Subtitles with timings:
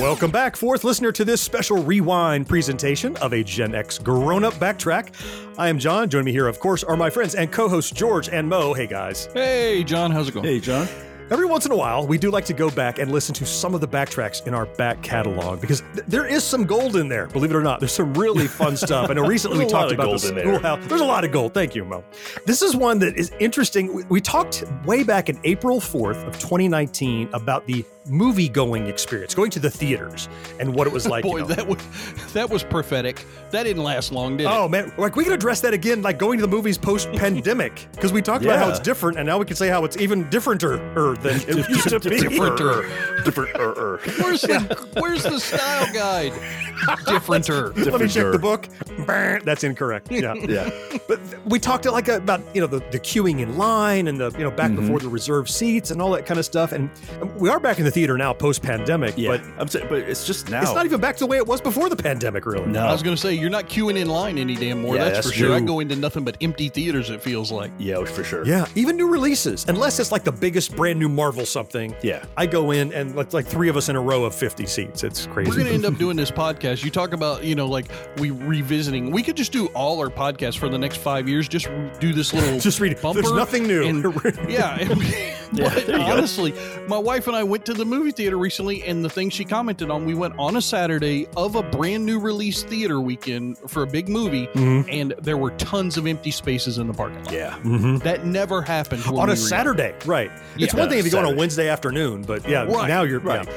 [0.00, 4.54] Welcome back, fourth listener, to this special rewind presentation of a Gen X grown up
[4.54, 5.12] backtrack.
[5.58, 6.08] I am John.
[6.08, 8.72] Joining me here, of course, are my friends and co hosts George and Mo.
[8.72, 9.28] Hey, guys.
[9.34, 10.46] Hey, John, how's it going?
[10.46, 10.88] Hey, John.
[11.30, 13.72] Every once in a while, we do like to go back and listen to some
[13.72, 17.28] of the backtracks in our back catalog because th- there is some gold in there.
[17.28, 19.10] Believe it or not, there's some really fun stuff.
[19.10, 20.44] I know recently we There's a lot talked about gold the in there.
[20.46, 20.86] schoolhouse.
[20.88, 21.54] There's a lot of gold.
[21.54, 22.02] Thank you, Mo.
[22.46, 23.94] This is one that is interesting.
[23.94, 29.34] We, we talked way back in April 4th of 2019 about the movie going experience,
[29.34, 31.22] going to the theaters, and what it was like.
[31.22, 31.54] Boy, you know.
[31.54, 31.78] that was
[32.32, 33.24] that was prophetic.
[33.50, 34.50] That didn't last long, did it?
[34.50, 37.88] Oh man, like we can address that again, like going to the movies post pandemic,
[37.92, 40.24] because we talked about how it's different, and now we can say how it's even
[40.30, 42.16] differenter than it used to be.
[42.20, 43.24] Differenter.
[43.24, 43.56] Different.
[43.56, 44.00] er, er.
[44.18, 46.32] Where's the Where's the style guide?
[47.06, 47.76] Differenter.
[47.90, 48.68] Let me check the book.
[49.44, 50.10] That's incorrect.
[50.10, 50.34] Yeah.
[50.50, 50.70] Yeah.
[51.06, 54.44] But we talked like about you know the, the queuing in line and the you
[54.44, 54.82] know back Mm-hmm.
[54.82, 56.70] before the reserved seats and all that kind of stuff.
[56.72, 56.90] And
[57.36, 59.30] we are back in the theater now post pandemic, Yeah.
[59.36, 60.62] but I'm saying, but it's just now.
[60.62, 62.46] it's not even back to the way it was before the pandemic.
[62.46, 62.66] Really.
[62.66, 62.80] No.
[62.86, 64.96] I was going to say you're not queuing in line any damn more.
[64.96, 65.54] Yeah, that's, that's for sure.
[65.54, 67.10] I go into nothing but empty theaters.
[67.10, 67.70] It feels like.
[67.78, 68.44] Yeah, oh, for sure.
[68.46, 71.94] Yeah, even new releases, unless it's like the biggest brand new Marvel something.
[72.02, 72.24] Yeah.
[72.36, 75.04] I go in and like, like three of us in a row of 50 seats.
[75.04, 75.50] It's crazy.
[75.50, 76.84] We're going to end up doing this podcast.
[76.84, 77.86] You talk about, you know, like
[78.18, 79.10] we revisiting.
[79.10, 81.48] We could just do all our podcasts for the next five years.
[81.48, 81.68] Just
[82.00, 83.22] do this little Just read- bumper.
[83.22, 83.82] there's nothing new.
[83.84, 84.00] and-
[84.48, 85.36] yeah.
[85.50, 86.04] And we- but there go.
[86.04, 86.54] honestly,
[86.88, 89.90] my wife and I went to the movie theater recently, and the thing she commented
[89.90, 93.86] on, we went on a Saturday of a brand new release theater weekend for a
[93.86, 94.88] big movie, Mm-hmm.
[94.90, 97.32] and there were tons of empty spaces in the parking lot.
[97.34, 97.56] Yeah.
[98.04, 99.36] That never happened on a.
[99.36, 100.30] Saturday, right?
[100.56, 100.80] It's Yeah.
[100.80, 103.46] one thing if you go on a Wednesday afternoon, but yeah, Right, now you're right.
[103.46, 103.52] yeah.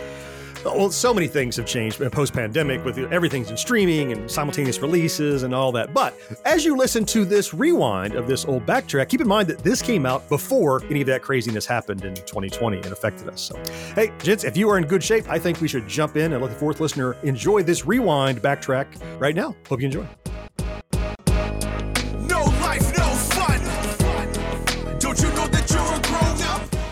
[0.66, 4.79] Well, so many things have changed uh, post pandemic with everything's in streaming and simultaneous
[4.79, 5.94] releases and all that.
[5.94, 9.59] But as you listen to this rewind of this old backtrack, keep in mind that
[9.59, 13.41] this came out before any of that craziness happened in 2020 and affected us.
[13.41, 13.62] So,
[13.94, 16.41] hey, gents, if you are in good shape, I think we should jump in and
[16.41, 18.88] let the fourth listener enjoy this rewind backtrack
[19.19, 19.56] right now.
[19.68, 20.07] Hope you enjoy.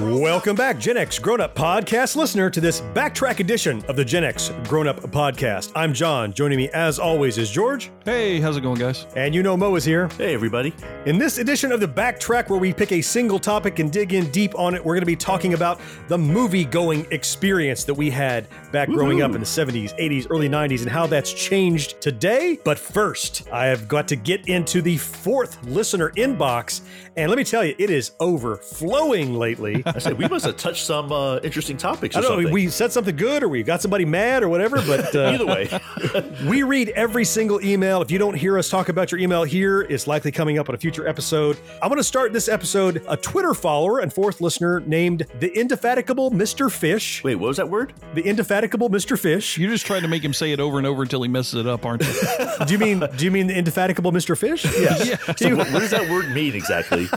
[0.00, 4.24] Welcome back, Gen X Grown Up Podcast listener, to this backtrack edition of the Gen
[4.24, 5.72] X Grown Up Podcast.
[5.74, 6.32] I'm John.
[6.32, 7.90] Joining me, as always, is George.
[8.06, 9.06] Hey, how's it going, guys?
[9.14, 10.08] And you know Mo is here.
[10.16, 10.72] Hey, everybody.
[11.04, 14.30] In this edition of the Backtrack, where we pick a single topic and dig in
[14.30, 15.78] deep on it, we're going to be talking about
[16.08, 20.48] the movie going experience that we had back growing up in the 70s, 80s, early
[20.48, 22.58] 90s, and how that's changed today.
[22.64, 26.80] But first, I have got to get into the fourth listener inbox.
[27.16, 29.84] And let me tell you, it is overflowing lately.
[29.94, 32.16] I said we must have touched some uh, interesting topics.
[32.16, 34.76] Or I don't know, we said something good or we got somebody mad or whatever,
[34.86, 35.68] but uh, Either way,
[36.48, 38.02] we read every single email.
[38.02, 40.74] If you don't hear us talk about your email here, it's likely coming up on
[40.74, 41.58] a future episode.
[41.82, 43.02] I'm going to start this episode.
[43.08, 46.70] A Twitter follower and fourth listener named the indefatigable Mr.
[46.70, 47.22] Fish.
[47.24, 47.92] wait, what was that word?
[48.14, 49.18] The indefatigable Mr.
[49.18, 49.58] Fish.
[49.58, 51.66] You're just trying to make him say it over and over until he messes it
[51.66, 52.12] up, aren't you?
[52.66, 54.36] Do you mean do you mean the indefatigable Mr.
[54.36, 54.64] Fish?
[54.64, 55.18] Yes.
[55.40, 57.08] So what, what does that word mean exactly?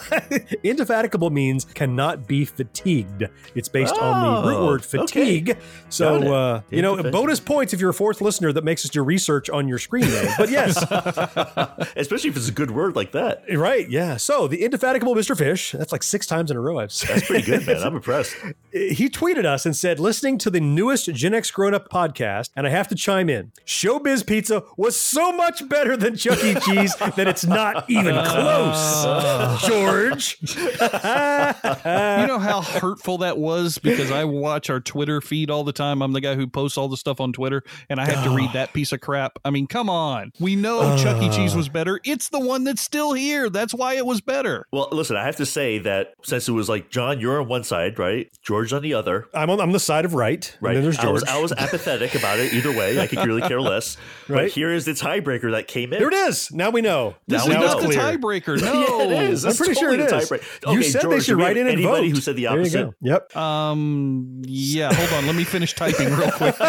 [0.64, 3.24] indefatigable means cannot be fatigued.
[3.56, 4.98] It's based on the root Oh, word okay.
[5.00, 5.58] fatigue.
[5.90, 7.22] So, uh, you know, Indefatigable.
[7.22, 10.06] bonus points if you're a fourth listener that makes us do research on your screen
[10.06, 10.28] name.
[10.38, 10.78] But yes,
[11.96, 13.44] Especially if it's a good word like that.
[13.56, 13.90] right.
[13.90, 14.18] Yeah.
[14.18, 15.38] So the indefatigable Mr.
[15.38, 17.10] Fish, that's like six times in a row I've said.
[17.16, 17.78] That's pretty good, man.
[17.84, 18.36] I'm impressed.
[18.72, 22.66] he tweeted us and said, listening to the newest Gen X Grown Up podcast, and
[22.66, 23.52] I have to chime in.
[23.66, 26.56] Showbiz Pizza was so much better than Chuck E.
[26.56, 29.62] Cheese that it's not even close.
[29.68, 30.38] George.
[30.42, 36.02] you know how hurtful that was because I watch our Twitter feed all the time.
[36.02, 38.52] I'm the guy who posts all the stuff on Twitter, and I have to read
[38.54, 39.40] that piece of crap.
[39.46, 40.32] I mean, come on.
[40.40, 41.30] We know Chuck E.
[41.30, 42.00] Cheese was better.
[42.04, 43.50] It's the one that's still here.
[43.50, 44.66] That's why it was better.
[44.72, 47.64] Well, listen, I have to say that since it was like John, you're on one
[47.64, 48.28] side, right?
[48.44, 50.56] George on the other, I'm on I'm the side of right.
[50.62, 50.72] right?
[50.76, 51.14] And then there's I George.
[51.14, 53.00] was I was apathetic about it either way.
[53.00, 53.98] I could really care less.
[54.28, 54.44] Right.
[54.44, 56.00] But here is the tiebreaker that came in.
[56.00, 56.52] Here it is.
[56.52, 57.16] Now we know.
[57.28, 57.88] This Now is we not know.
[57.90, 58.62] the tiebreaker.
[58.62, 58.74] No.
[58.84, 59.46] Yeah, it is.
[59.46, 60.30] I'm pretty sure it totally is.
[60.30, 60.72] the tiebreaker.
[60.74, 62.16] you Okay, said they should write in and anybody vote.
[62.16, 62.86] who said the There you opposite?
[62.86, 62.94] go.
[63.02, 63.36] Yep.
[63.38, 64.42] Um.
[64.46, 64.94] Yeah.
[64.94, 65.26] Hold on.
[65.28, 66.56] Let me finish typing real quick.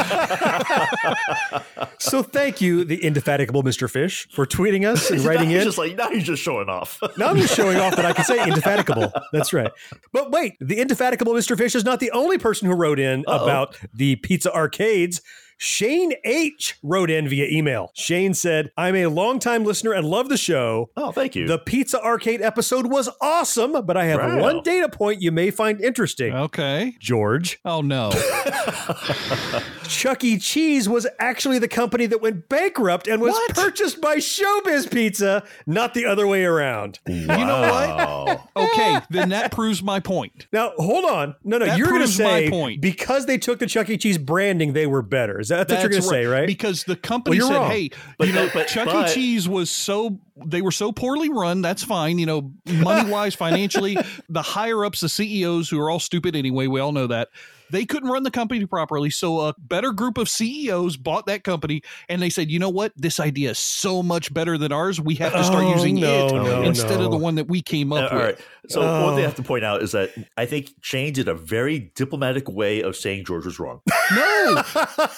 [1.98, 3.90] So thank you, the indefatigable Mr.
[3.90, 5.64] Fish, for tweeting us and writing he's in.
[5.64, 7.00] just like now he's just showing off.
[7.16, 9.12] Now I'm just showing off that I can say indefatigable.
[9.32, 9.70] That's right.
[10.12, 11.56] But wait, the indefatigable Mr.
[11.56, 13.42] Fish is not the only person who wrote in Uh-oh.
[13.44, 15.22] about the pizza arcades.
[15.58, 17.90] Shane H wrote in via email.
[17.94, 20.90] Shane said, I'm a longtime listener and love the show.
[20.96, 21.46] oh, thank you.
[21.46, 24.40] The Pizza Arcade episode was awesome, but I have Wow.
[24.40, 26.32] one data point you may find interesting.
[26.34, 26.96] Okay.
[27.00, 28.10] George, Oh no.
[29.88, 30.38] Chuck E.
[30.38, 33.54] Cheese was actually the company that went bankrupt and was What?
[33.54, 36.98] purchased by Showbiz Pizza, not the other way around.
[37.06, 38.40] You know what?
[38.56, 40.46] Okay, then that proves my point.
[40.52, 41.34] Now, hold on.
[41.44, 42.80] No, no, That you're going to proves my say point.
[42.80, 43.96] because they took the Chuck E.
[43.98, 45.38] Cheese branding, they were better.
[45.44, 46.46] Is that that's what you're going to say, right?
[46.46, 47.70] Because the company Well, said, wrong.
[47.70, 49.12] "Hey, But you know, but- Chuck E.
[49.14, 51.62] Cheese was so they were so poorly run.
[51.62, 53.96] That's fine, you know, money wise, financially.
[54.28, 57.28] The higher ups, the CEOs, who are all stupid anyway, we all know that."
[57.70, 61.82] They couldn't run the company properly, so a better group of CEOs bought that company,
[62.10, 62.92] and they said, "You know what?
[62.94, 65.00] This idea is so much better than ours.
[65.00, 67.06] We have to start Oh, using no, it no, instead no.
[67.06, 68.38] of the one that we came Uh, up all with." right.
[68.68, 71.34] So one thing I have to point out is that I think Shane did a
[71.34, 73.80] very diplomatic way of saying George was wrong.
[74.14, 74.62] No,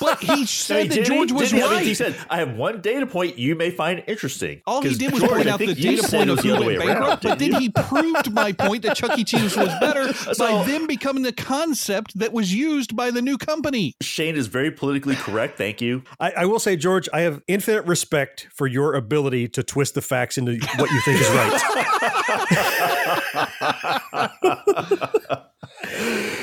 [0.01, 1.15] but he I mean, said that did he?
[1.15, 1.67] George was Did he?
[1.69, 1.85] Right.
[1.85, 5.13] he said, "I have one data point you may find interesting." All he 'Cause did
[5.15, 7.21] was George, point out the data point of was the who went way around, but
[7.21, 7.59] didn't then you?
[7.61, 9.25] he proved my point that Chuck E.
[9.25, 13.39] Cheese was better by So- them becoming the concept that was used by the new
[13.39, 13.95] company.
[14.03, 15.59] Shane is very politically correct.
[15.59, 16.03] Thank you.
[16.21, 20.03] I, I will say, George, I have infinite respect for your ability to twist the
[20.03, 21.63] facts into what you think is right.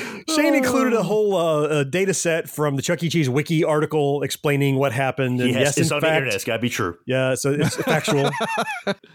[0.28, 3.08] Shane included a whole uh, data set from the Chuck E.
[3.08, 5.40] Cheese wiki article explaining what happened.
[5.40, 6.34] And Yes, yes, it's in on the internet.
[6.34, 6.96] It's got to be true.
[7.06, 8.30] Yeah, so it's factual.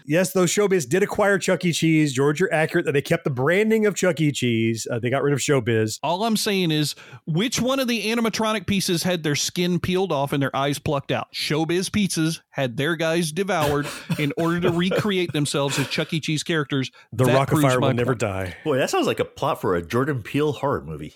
[0.06, 1.72] yes, those Showbiz did acquire Chuck E.
[1.72, 2.12] Cheese.
[2.12, 4.32] George, you're accurate that they kept the branding of Chuck E.
[4.32, 4.86] Cheese.
[4.90, 5.98] Uh, they got rid of Showbiz.
[6.02, 6.94] All I'm saying is,
[7.26, 11.10] which one of the animatronic pieces had their skin peeled off and their eyes plucked
[11.12, 11.32] out?
[11.32, 13.86] Showbiz pizzas had their guys devoured
[14.18, 16.20] in order to recreate themselves as Chuck E.
[16.20, 16.90] Cheese characters.
[17.12, 18.56] The That Rock of Fire my will never die.
[18.64, 20.99] Boy, that sounds like a plot for a Jordan Peele horror movie.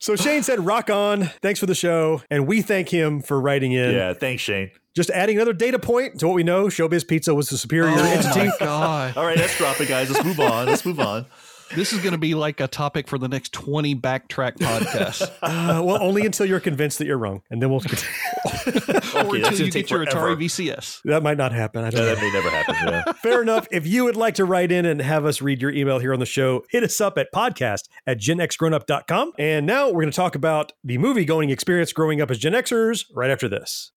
[0.00, 1.24] So Shane said, "Rock on!
[1.42, 3.92] Thanks for the show," and we thank him for writing in.
[3.94, 4.70] yeah, thanks, Shane.
[4.94, 8.04] Just adding another data point to what we know: Showbiz Pizza was the superior Oh
[8.04, 8.46] entity.
[8.46, 9.16] my god!
[9.16, 10.08] All right, let's drop it, guys.
[10.08, 10.66] Let's move on.
[10.66, 11.26] Let's move on.
[11.74, 15.30] This is going to be like a topic for the next 20 backtrack podcasts.
[15.42, 17.80] Uh, well, only until you're convinced that you're wrong, and then we'll.
[17.80, 18.14] continue.
[19.14, 20.34] or Okay, until you get take your forever.
[20.36, 21.00] Atari VCS.
[21.04, 21.84] that might not happen.
[21.84, 22.14] I don't Yeah, know.
[22.14, 22.74] that may never happen.
[22.88, 23.12] Yeah.
[23.22, 23.66] Fair enough.
[23.70, 26.20] If you would like to write in and have us read your email here on
[26.20, 29.32] the show, hit us up at podcast at genxgrownup.com.
[29.38, 32.52] And now we're going to talk about the movie going experience growing up as Gen
[32.52, 33.92] Xers right after this.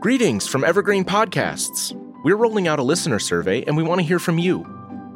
[0.00, 1.92] Greetings from Evergreen Podcasts.
[2.24, 4.64] We're rolling out a listener survey and we want to hear from you.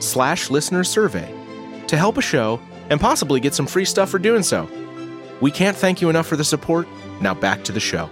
[0.00, 1.32] slash listener survey
[1.86, 4.68] to help a show and possibly get some free stuff for doing so.
[5.40, 6.88] We can't thank you enough for the support.
[7.20, 8.10] Now back to the show.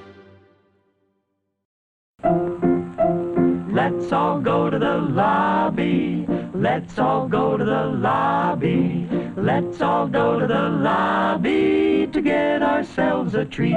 [3.70, 6.26] Let's all go to the lobby.
[6.54, 9.06] Let's all go to the lobby.
[9.36, 13.76] Let's all go to the lobby to get ourselves a treat.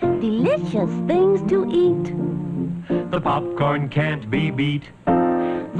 [0.00, 3.10] Delicious things to eat.
[3.10, 4.84] The popcorn can't be beat.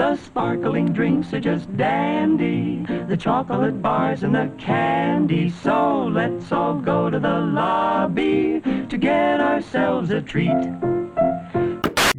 [0.00, 2.87] The sparkling drinks are just dandy.
[3.07, 5.50] The chocolate bars and the candy.
[5.50, 10.57] So let's all go to the lobby to get ourselves a treat.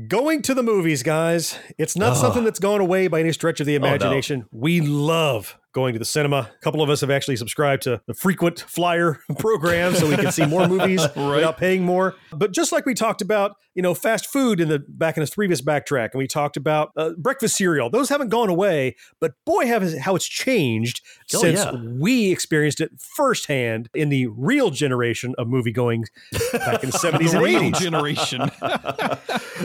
[0.08, 1.58] Going to the movies, guys.
[1.80, 4.46] It's not something that's gone away by any stretch of the oh, imagination.
[4.52, 6.50] We love going to the cinema.
[6.54, 10.32] A couple of us have actually subscribed to the frequent flyer program so we can
[10.32, 12.16] see more movies without paying more.
[12.34, 15.34] But just like we talked about, you know, fast food in the back in this
[15.34, 17.90] previous backtrack, and we talked about uh, breakfast cereal.
[17.90, 21.02] Those haven't gone away, but boy, have how it's changed
[21.34, 21.72] Oh, since yeah.
[22.00, 26.04] we experienced it firsthand in the real generation of movie going
[26.52, 27.80] back in the 70s and 80s.
[27.80, 28.52] generation.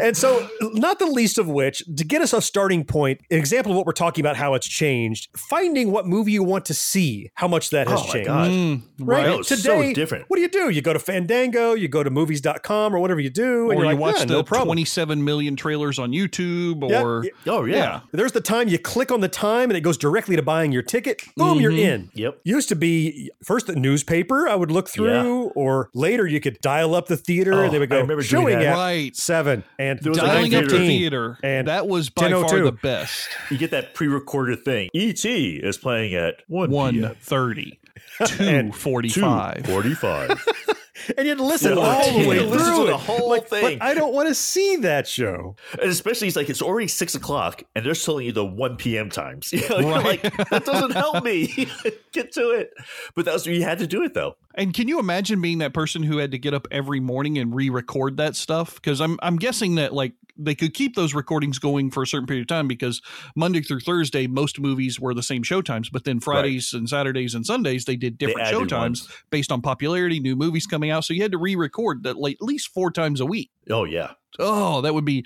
[0.00, 3.72] And so, not the least of which, to get us a starting point, an example
[3.72, 7.30] of what we're talking about, how it's changed, finding what movie you want to see,
[7.34, 8.26] how much that has Oh my changed.
[8.28, 8.50] God.
[8.50, 9.26] Mm, Right.
[9.26, 10.24] No, it's so Today, different.
[10.28, 10.70] what do you do?
[10.70, 13.82] You go to Fandango, you go to movies.com or whatever you do, and or you're
[13.84, 14.68] you like, watch yeah, the no problem.
[14.76, 17.30] 27 million trailers on YouTube, or yeah.
[17.52, 17.76] Oh yeah.
[17.76, 18.00] Yeah.
[18.12, 20.82] There's the time you click on the time and it goes directly to buying your
[20.82, 21.22] ticket.
[21.36, 22.04] Boom, you're in.
[22.08, 22.18] Mm-hmm.
[22.18, 22.40] Yep.
[22.44, 26.94] Used to be first the newspaper I would look through, or later you could dial
[26.94, 29.14] up the theater Oh, and they would I go remember showing at Right.
[29.16, 30.86] seven and There was dialing a up the theater.
[30.86, 31.38] theater.
[31.42, 33.28] and that was by far the best.
[33.50, 34.90] You get that pre-recorded thing.
[34.92, 35.56] E.T.
[35.62, 37.14] is playing at one One p.m.
[37.20, 37.78] thirty,
[38.26, 39.58] two And forty five.
[39.62, 40.74] 2:45.
[41.16, 43.28] and you had to listen Yeah, all the way had to listen through the whole
[43.30, 43.78] Like, thing.
[43.78, 45.54] But I don't want to see that show.
[45.80, 49.10] and especially it's like it's already six o'clock and they're telling you the 1 p.m.
[49.10, 49.52] times.
[49.52, 50.24] You know, you're Right.
[50.24, 51.68] like, that doesn't help me.
[52.12, 52.70] Get to it.
[53.14, 54.36] But that was you had to do it though.
[54.56, 57.54] And can you imagine being that person who had to get up every morning and
[57.54, 58.76] re-record that stuff?
[58.76, 62.26] Because I'm I'm guessing that like they could keep those recordings going for a certain
[62.26, 63.00] period of time because
[63.34, 67.34] Monday through Thursday most movies were the same show times, but then Fridays and Saturdays
[67.34, 69.22] and Sundays they did different added show times ones.
[69.30, 71.04] based on popularity, new movies coming out.
[71.04, 73.50] So you had to re-record that like at least four times a week.
[73.70, 74.12] Oh yeah.
[74.38, 75.24] Oh, that would be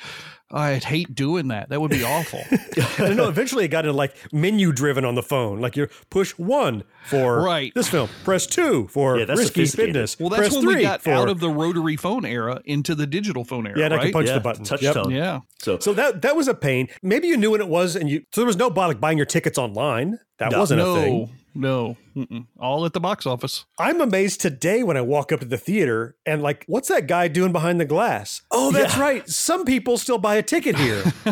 [0.52, 1.68] I'd hate doing that.
[1.68, 2.40] That would be awful.
[3.04, 3.28] I know.
[3.28, 5.60] Eventually, it got into like menu driven on the phone.
[5.60, 7.72] Like you push one for Right.
[7.74, 9.94] this film, press two for Yeah, that's risky sophisticated.
[9.94, 10.18] fitness.
[10.18, 12.96] Well, that's press when three we got for, out of the rotary phone era into
[12.96, 13.78] the digital phone era.
[13.78, 14.02] yeah, and I right?
[14.06, 14.34] could punch yeah.
[14.34, 14.64] the button.
[14.64, 14.94] Touch Yep.
[14.94, 15.10] tone.
[15.12, 15.40] Yeah.
[15.60, 16.88] So, So that that was a pain.
[17.00, 19.18] Maybe you knew when it was, and you so there was no buy- like buying
[19.18, 20.18] your tickets online.
[20.38, 20.58] That No.
[20.58, 21.30] wasn't a No, thing.
[21.54, 22.46] no, mm-mm.
[22.58, 23.64] all at the box office.
[23.78, 27.28] I'm amazed today when I walk up to the theater and like, what's that guy
[27.28, 28.42] doing behind the glass?
[28.50, 29.02] Oh, that's Yeah.
[29.02, 29.28] right.
[29.28, 31.02] Some people still buy a ticket here.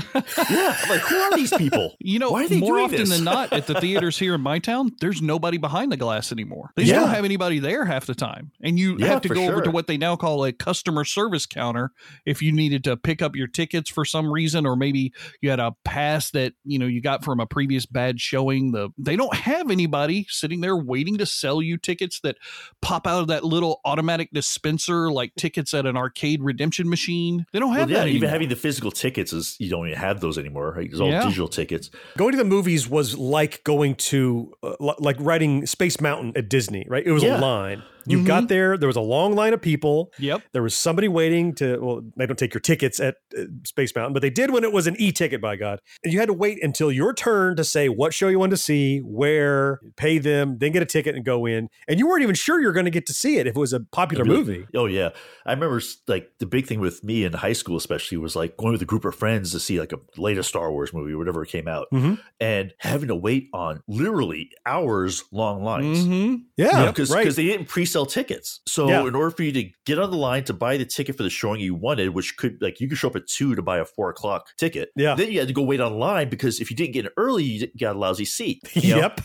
[0.50, 1.96] yeah, like who are these people?
[2.00, 3.10] You know, Why are they more often this?
[3.10, 6.70] than not, at the theaters here in my town, there's nobody behind the glass anymore.
[6.76, 7.00] They just Yeah.
[7.00, 9.70] don't have anybody there half the time, and you Yeah, have to go over to
[9.70, 11.92] what they now call a customer service counter
[12.26, 15.60] if you needed to pick up your tickets for some reason, or maybe you had
[15.60, 18.72] a pass that you know you got from a previous bad showing.
[18.72, 22.36] The they don't have anybody sitting there waiting to sell you tickets that
[22.82, 27.46] pop out of that little automatic dispenser like tickets at an arcade redemption machine.
[27.52, 28.30] They don't have Well, yeah, that even anymore.
[28.30, 30.74] having the physical tickets is you don't even have those anymore.
[30.76, 30.88] Right?
[30.90, 31.24] It's all Yeah.
[31.24, 31.90] digital tickets.
[32.16, 36.84] going to the movies was like going to uh, like riding Space Mountain at Disney,
[36.88, 37.04] right?
[37.06, 37.38] It was Yeah.
[37.38, 37.82] a line.
[38.06, 38.78] You got there.
[38.78, 40.14] There was a long line of people.
[40.18, 40.40] Yep.
[40.52, 41.76] There was somebody waiting to.
[41.78, 44.72] Well, they don't take your tickets at uh, Space Mountain, but they did when it
[44.72, 45.42] was an e-ticket.
[45.42, 48.38] By God, and you had to wait until your turn to say what show you
[48.38, 51.68] wanted to see, where, pay them, then get a ticket and go in.
[51.88, 53.72] And you weren't even sure you're going to get to see it if it was
[53.72, 54.66] a popular Really- movie.
[54.74, 55.10] Oh yeah,
[55.46, 58.72] I remember like the big thing with me in high school, especially, was like going
[58.72, 61.44] with a group of friends to see like a latest Star Wars movie or whatever
[61.44, 62.18] came out, Mhm.
[62.40, 66.04] and having to wait on literally hours long lines.
[66.04, 67.28] hmm Yeah, because right.
[67.34, 68.60] they didn't pre-sell tickets.
[68.66, 69.06] So Yeah.
[69.06, 71.30] in order for you to get on the line to buy the ticket for the
[71.30, 73.84] showing you wanted, which could like you could show up at two to buy a
[73.84, 74.90] four o'clock ticket.
[74.96, 75.14] Yeah.
[75.14, 77.66] Then you had to go wait online because if you didn't get in early, you
[77.78, 78.60] got a lousy seat.
[78.74, 78.98] you know?
[79.00, 79.20] Yep.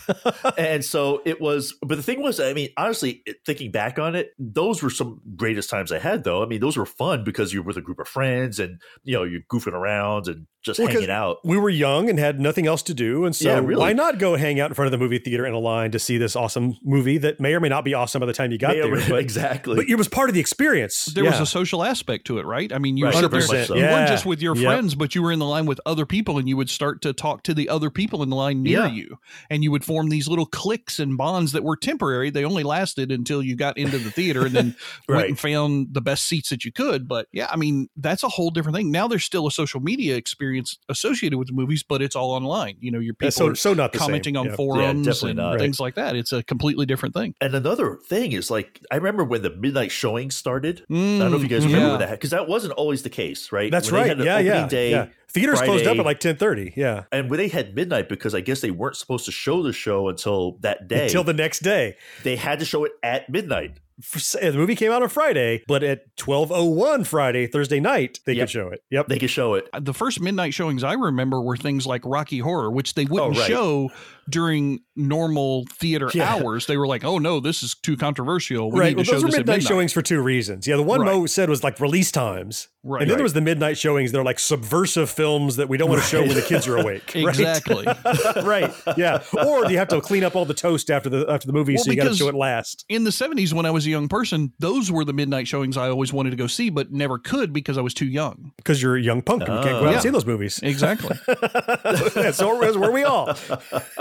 [0.58, 4.30] and so it was but the thing was i mean honestly thinking back on it
[4.38, 6.42] those were some greatest times i had though.
[6.42, 9.24] I mean those were fun because you're with a group of friends and you know
[9.24, 12.66] you're goofing around and just Well, 'cause hanging out We were young and had nothing
[12.66, 13.80] else to do, and so Yeah, really.
[13.80, 15.98] why not go hang out in front of the movie theater in a line to
[15.98, 18.58] see this awesome movie that may or may not be awesome by the time you
[18.58, 18.94] got May there?
[18.94, 21.06] may- but, exactly but it was part of the experience.
[21.06, 22.72] there was a social aspect to it, right?
[22.72, 24.64] I mean, you Right, were sitting there, 100%, you weren't just with your Yep.
[24.64, 27.12] friends, but you were in the line with other people, and you would start to
[27.12, 28.88] talk to the other people in the line near Yeah.
[28.92, 29.18] you,
[29.50, 32.30] and you would form these little cliques and bonds that were temporary.
[32.30, 34.76] They only lasted until you got into the theater, and then
[35.08, 37.06] went and found the best seats that you could.
[37.06, 38.90] But yeah, I mean, that's a whole different thing.
[38.90, 40.53] Now there's still a social media experience
[40.88, 42.76] associated with the movies, but it's all online.
[42.80, 44.06] You know, your people Yeah, so are so not the same.
[44.06, 44.56] commenting on Yeah.
[44.56, 45.58] forums definitely and not.
[45.58, 46.16] things like that.
[46.16, 47.34] It's a completely different thing.
[47.40, 51.36] and another thing is like i remember when the midnight showing started i don't know
[51.36, 51.96] if you guys Mm, remember yeah.
[52.06, 54.18] that because that wasn't always the case right That's When right.
[54.18, 55.06] Yeah, yeah, day yeah.
[55.28, 56.72] Theaters closed up at like ten thirty.
[56.76, 59.72] Yeah, and when they had midnight because i guess they weren't supposed to show the
[59.72, 61.96] show until that day until the next day.
[62.22, 65.82] they had to show it at midnight For, the movie came out on Friday, but
[65.82, 68.42] at twelve oh one Friday, Thursday night, they Yep.
[68.46, 68.80] could show it.
[68.90, 69.06] Yep.
[69.08, 72.38] they could show it uh, the first midnight showings I remember were things like Rocky
[72.38, 73.48] Horror, which they oh, wouldn't Oh, right.
[73.48, 73.90] show
[74.28, 76.34] during normal theater Yeah.
[76.34, 76.66] hours.
[76.66, 78.70] They were like, "Oh no, this is too controversial.
[78.70, 78.96] We right.
[78.96, 80.66] Well, to those were midnight midnight." showings for two reasons.
[80.66, 81.12] Yeah, the one Right.
[81.14, 83.00] Mo said was like release times, Right.
[83.00, 84.12] And then there was the midnight showings.
[84.12, 87.16] They're like subversive films that we don't want to show when the kids are awake.
[87.34, 87.86] Exactly.
[88.42, 88.72] right.
[88.96, 89.22] Yeah.
[89.32, 91.74] Or do you have to clean up all the toast after the after the movie,
[91.74, 92.84] Well, so you got to show it last.
[92.88, 95.88] In the 70s, when I was a young person, those were the midnight showings I
[95.88, 98.52] always wanted to go see, but never could because I was too young.
[98.58, 99.88] Because you're a young punk and you can't go out Yeah.
[99.88, 100.00] and oh.
[100.00, 100.60] see those movies.
[100.62, 101.16] Exactly.
[102.32, 103.34] so were were we all.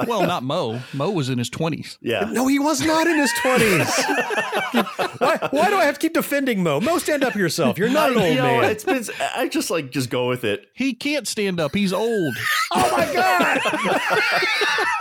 [0.06, 0.79] well, not Mo.
[0.93, 1.98] Mo was in his 20s.
[2.01, 2.29] Yeah.
[2.32, 3.88] No, he was not in his twenties.
[5.17, 6.79] why, why do I have to keep defending Mo?
[6.79, 7.77] Mo, stand up yourself.
[7.77, 8.72] You're not an old you know, man.
[8.72, 9.03] it's been.
[9.36, 10.67] I just like just go with it.
[10.74, 11.74] He can't stand up.
[11.75, 12.36] He's old.
[12.74, 13.60] oh my god!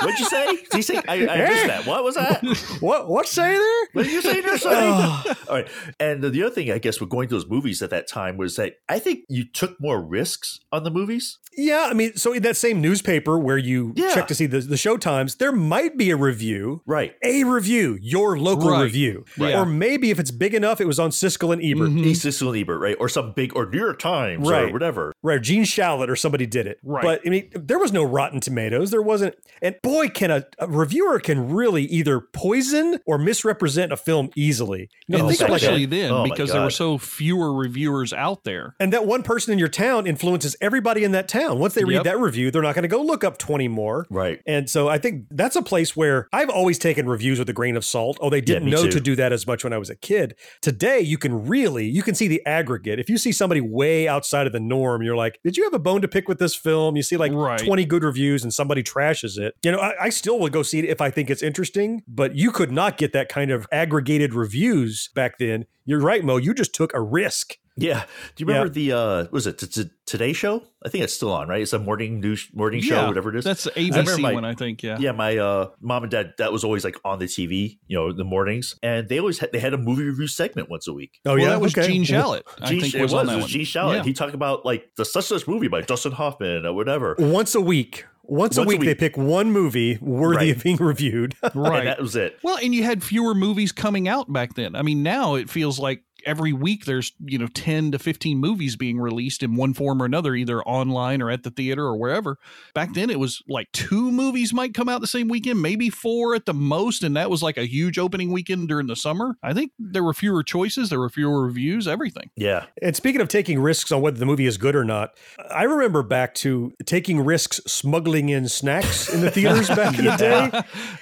[0.01, 0.47] What'd you say?
[0.57, 0.97] Did you say?
[1.09, 1.87] I, I missed that.
[1.87, 2.45] What was that?
[2.81, 3.87] what what say there?
[3.93, 4.77] What did you say there, Sonny?
[4.81, 5.35] Oh.
[5.49, 5.69] All right.
[6.01, 8.57] And the other thing, I guess, with going to those movies at that time was
[8.57, 11.39] that I think you took more risks on the movies.
[11.57, 14.15] Yeah, I mean, so in that same newspaper where you Yeah.
[14.15, 16.81] check to see the, the show times, there might be a review.
[16.87, 17.15] Right.
[17.23, 18.83] A review, your local Right.
[18.83, 19.25] review.
[19.37, 19.55] Right.
[19.55, 21.91] Or maybe if it's big enough, it was on Siskel and Ebert.
[21.91, 22.05] Mm-hmm.
[22.05, 22.97] East Sicily Ebert, right?
[22.99, 24.73] Or some big, or New York Times, or Right.
[24.73, 25.13] whatever.
[25.23, 26.79] Right, Gene Shalit or somebody did it.
[26.83, 27.03] Right.
[27.03, 28.91] But I mean, there was no Rotten Tomatoes.
[28.91, 29.35] There wasn't.
[29.61, 34.89] And boy, can a, a reviewer can really either poison or misrepresent a film easily.
[35.07, 38.45] You know, And think like especially then, Oh because there were so fewer reviewers out
[38.45, 38.75] there.
[38.81, 41.59] and that one person in your town influences everybody in that town.
[41.59, 42.05] Once they read Yep.
[42.05, 44.07] that review, they're not going to go look up 20 more.
[44.11, 44.41] Right.
[44.47, 47.77] And so I think that's a place where I've always taken reviews with a grain
[47.77, 48.19] of salt.
[48.21, 48.91] Oh, they didn't me know too.
[48.91, 50.37] to do that as much when I was a kid.
[50.61, 53.01] Today, you can really, you can see the aggregate.
[53.01, 55.79] If you see somebody way outside of the norm, you're like, did you have a
[55.79, 56.97] bone to pick with this film?
[56.97, 57.59] You see like Right.
[57.59, 59.55] 20 good reviews and somebody trashes it.
[59.65, 62.37] You know, I, I still would go see it if I think it's interesting, but
[62.37, 65.65] you could not get that kind of aggregated reviews back then.
[65.85, 66.37] You're right, Mo.
[66.37, 67.57] You just took a risk.
[67.77, 68.05] Yeah.
[68.37, 70.63] Do you remember the uh was it t- t- Today Show?
[70.85, 71.63] I think it's still on, right?
[71.63, 73.45] It's a morning news morning show, Yeah, whatever it is.
[73.45, 74.83] That's the I ABC my- one, I think.
[74.83, 74.99] Yeah.
[74.99, 78.13] Yeah, my uh, mom and dad that was always like on the TV, you know,
[78.13, 81.19] the mornings, and they always had they had a movie review segment once a week.
[81.25, 81.49] Oh, well, yeah.
[81.51, 81.87] that was Okay.
[81.89, 82.43] Gene Shalit.
[82.61, 83.51] I Gene, think it was, was, on that it was.
[83.51, 83.97] Gene Shalit.
[83.97, 84.03] Yeah.
[84.03, 87.17] He talked about like the such such movie by Dustin Hoffman or whatever.
[87.19, 88.05] Once a week.
[88.25, 90.57] Once, a, Once a week, they pick one movie worthy Right.
[90.57, 91.35] of being reviewed.
[91.55, 91.79] right.
[91.81, 92.39] And that was it.
[92.45, 94.77] Well, and you had fewer movies coming out back then.
[94.77, 98.77] I mean, now it feels like every week there's, you know, 10 to 15 movies
[98.77, 102.39] being released in one form or another, either online or at the theater or wherever.
[102.75, 106.35] Back then it was like two movies might come out the same weekend, maybe four
[106.35, 107.03] at the most.
[107.03, 109.37] And that was like a huge opening weekend during the summer.
[109.43, 112.31] I think there were fewer choices, there were fewer reviews, everything.
[112.37, 112.67] Yeah.
[112.81, 115.11] And speaking of taking risks on whether the movie is good or not,
[115.51, 120.17] I remember back to taking risks smuggling in snacks in the theaters back in the
[120.17, 120.51] day.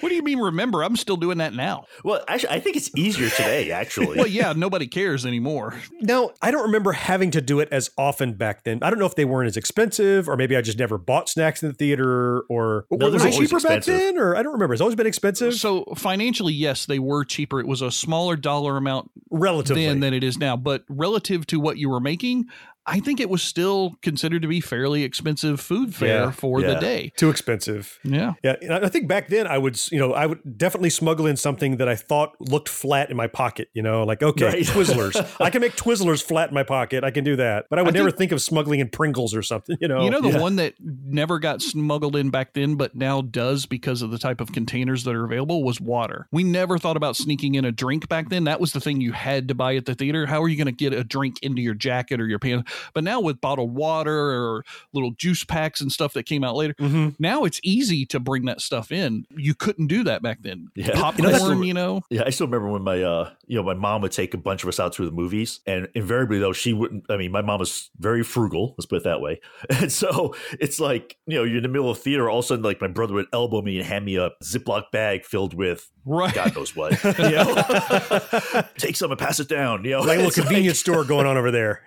[0.00, 0.82] what do you mean remember?
[0.82, 1.84] I'm still doing that now.
[2.04, 3.70] Well, actually, I think it's easier today.
[3.70, 5.74] Actually, Well, yeah, nobody cares anymore.
[6.00, 8.78] Now, I don't remember having to do it as often back then.
[8.82, 11.62] I don't know if they weren't as expensive or maybe I just never bought snacks
[11.62, 14.74] in the theater or No, was it cheaper back then or I don't remember.
[14.74, 17.60] It's always been expensive So financially, yes, they were cheaper.
[17.60, 19.86] It was a smaller dollar amount relatively.
[19.86, 20.56] then than it is now.
[20.56, 22.46] But relative to what you were making,
[22.86, 26.74] I think it was still considered to be fairly expensive food fare Yeah, for the
[26.76, 27.12] day.
[27.16, 27.98] Too expensive.
[28.02, 28.34] Yeah.
[28.42, 31.26] Yeah, and I I think back then I would, you know, I would definitely smuggle
[31.26, 33.68] in something that I thought looked flat in my pocket.
[33.74, 34.62] You know, like okay, Right.
[34.64, 35.14] Twizzlers.
[35.40, 37.04] I can make Twizzlers flat in my pocket.
[37.04, 39.34] I can do that, but I would I never think- think of smuggling in Pringles
[39.34, 39.76] or something.
[39.80, 40.40] You know, You know, the yeah.
[40.40, 44.40] one that never got smuggled in back then, but now does because of the type
[44.40, 46.26] of containers that are available was water.
[46.32, 48.44] We never thought about sneaking in a drink back then.
[48.44, 50.26] That was the thing you had to buy at the theater.
[50.26, 52.69] How are you going to get a drink into your jacket or your pants?
[52.94, 56.74] But now with bottled water or little juice packs and stuff that came out later,
[56.80, 57.14] Mhm.
[57.18, 59.26] now it's easy to bring that stuff in.
[59.36, 60.68] You couldn't do that back then.
[60.74, 60.92] Yeah.
[60.94, 63.62] Popcorn, You know, that's- you know, Yeah, I still remember when my uh you know
[63.62, 66.52] my mom would take a bunch of us out to the movies, and invariably though
[66.52, 67.04] she wouldn't.
[67.10, 68.74] I mean, my mom was very frugal.
[68.78, 69.40] Let's put it that way.
[69.70, 72.48] And so it's like you know you're in the middle of theater, all of a
[72.48, 75.90] sudden like my brother would elbow me and hand me a Ziploc bag filled with
[76.04, 76.34] right?
[76.34, 76.92] God knows what.
[77.20, 78.62] You know?
[78.78, 79.84] Take some and pass it down.
[79.84, 81.82] You know, like a little It's like- convenience store going on over there.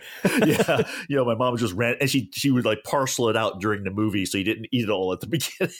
[0.45, 0.72] yeah,
[1.09, 3.83] you know, my mom just ran and she she would like parcel it out during
[3.83, 5.73] the movie, so you didn't eat it all at the beginning.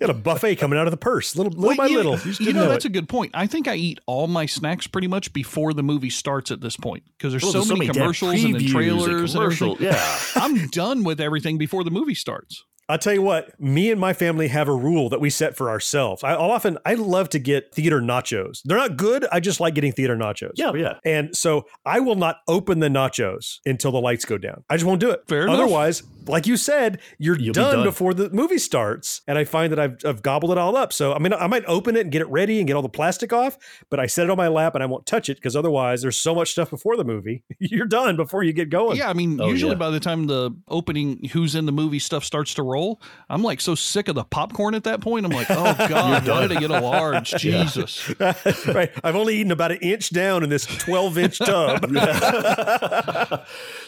[0.00, 2.18] Got a buffet coming out of the purse, little little Well, by you- little.
[2.18, 2.88] You You know, know that's it.
[2.88, 3.32] a good point.
[3.34, 6.76] I think I eat all my snacks pretty much before the movie starts at this
[6.76, 9.92] point because there's Well, so, there's many damn commercials and then trailers and, commercial- everything.
[9.94, 12.64] Yeah, I'm done with everything before the movie starts.
[12.88, 15.68] I'll tell you what, me and my family have a rule that we set for
[15.68, 16.24] ourselves.
[16.24, 18.60] I, I'll often, I love to get theater nachos.
[18.64, 19.26] They're not good.
[19.30, 20.52] I just like getting theater nachos.
[20.54, 20.94] yeah, yeah.
[21.04, 24.64] And so I will not open the nachos until the lights go down.
[24.70, 25.20] I just won't do it.
[25.28, 25.58] Fair enough.
[26.28, 27.84] Otherwise, like you said, you're You'll be done, done.
[27.84, 29.22] before the movie starts.
[29.26, 30.92] And I find that I've, I've gobbled it all up.
[30.92, 32.88] So, I mean, I might open it and get it ready and get all the
[32.88, 33.58] plastic off,
[33.90, 36.18] but I set it on my lap and I won't touch it because otherwise there's
[36.20, 37.42] so much stuff before the movie.
[37.58, 38.96] you're done before you get going.
[38.96, 39.78] Yeah, I mean, Oh, usually yeah.
[39.78, 43.60] by the time the opening who's in the movie stuff starts to roll, I'm like
[43.60, 45.24] so sick of the popcorn at that point.
[45.26, 47.30] I'm like, oh God, why did I get a large?
[47.38, 48.12] Jesus.
[48.20, 48.90] right.
[49.02, 51.84] I've only eaten about an inch down in this 12 inch tub.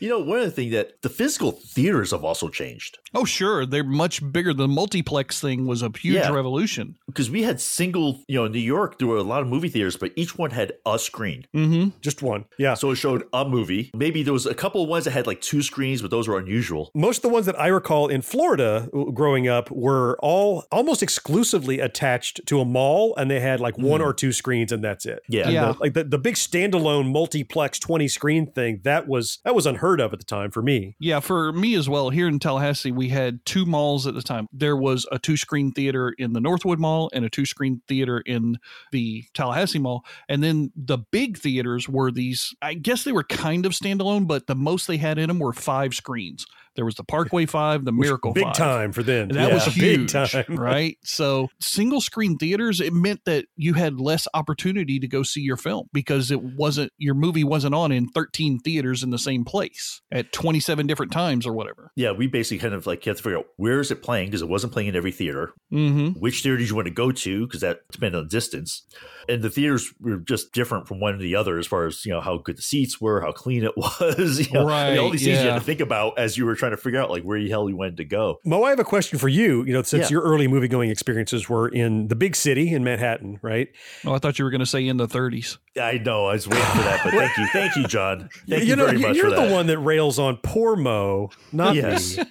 [0.00, 3.66] you know, one of the things that the physical theaters have also changed Oh, sure.
[3.66, 4.52] They're much bigger.
[4.54, 6.30] The multiplex thing was a huge Yeah.
[6.40, 6.86] revolution.
[7.08, 9.68] because we had single, you know, in New York, there were a lot of movie
[9.68, 11.44] theaters, but each one had a screen.
[11.52, 11.84] Mm-hmm.
[12.00, 12.44] Just one.
[12.56, 12.74] Yeah.
[12.74, 13.90] So it showed a movie.
[14.04, 16.38] Maybe there was a couple of ones that had like two screens, but those were
[16.38, 16.92] unusual.
[16.94, 21.80] most of the ones that I recall in Florida growing up were all almost exclusively
[21.80, 25.20] attached to a mall, and they had like one or two screens, and that's it.
[25.28, 25.48] Yeah.
[25.48, 25.72] Yeah.
[25.72, 30.00] the- like the, the big standalone multiplex twenty screen thing that was that was unheard
[30.00, 30.94] of at the time for me.
[31.00, 32.10] Yeah, for me as well.
[32.10, 34.46] Here in Tallahassee, we had two malls at the time.
[34.52, 38.20] There was a two screen theater in the Northwood Mall and a two screen theater
[38.20, 38.58] in
[38.92, 40.04] the Tallahassee Mall.
[40.28, 44.46] And then the big theaters were these, I guess they were kind of standalone, but
[44.46, 46.46] the most they had in them were five screens.
[46.76, 48.56] There was the Parkway Five, the Miracle Big Five.
[48.56, 49.28] time for them.
[49.30, 49.54] And that Yeah.
[49.54, 50.44] was big huge, time.
[50.48, 50.96] right?
[51.02, 55.56] So single screen theaters, it meant that you had less opportunity to go see your
[55.56, 60.00] film because it wasn't your movie wasn't on in 13 theaters in the same place
[60.12, 61.90] at 27 different times or whatever.
[61.96, 64.28] Yeah, we basically kind of like you have to figure out where is it playing
[64.28, 65.52] because it wasn't playing in every theater.
[65.72, 66.18] Mm-hmm.
[66.20, 68.86] Which theater did you want to go to because that depended on distance.
[69.28, 72.12] And the theaters were just different from one to the other as far as you
[72.12, 74.46] know how good the seats were, how clean it was.
[74.46, 76.46] You know, I mean, all Right, these things you had to think about as you
[76.46, 78.38] were trying to figure out like where the hell you wanted to go.
[78.44, 79.64] Mo, I have a question for you.
[79.64, 80.14] You know, since Yeah.
[80.14, 83.68] your early movie going experiences were in the big city in Manhattan, right?
[84.06, 85.58] Oh, I thought you were going to say in the 30s.
[85.80, 88.28] I know I was waiting for that, but thank you, thank you, John.
[88.48, 89.52] Thank you, know, very much you're for the that.
[89.52, 92.16] one that rails on poor Mo, not Yes.
[92.18, 92.24] me.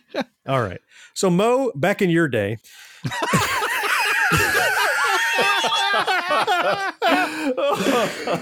[0.48, 0.80] All right.
[1.14, 2.58] So Mo, back in your day,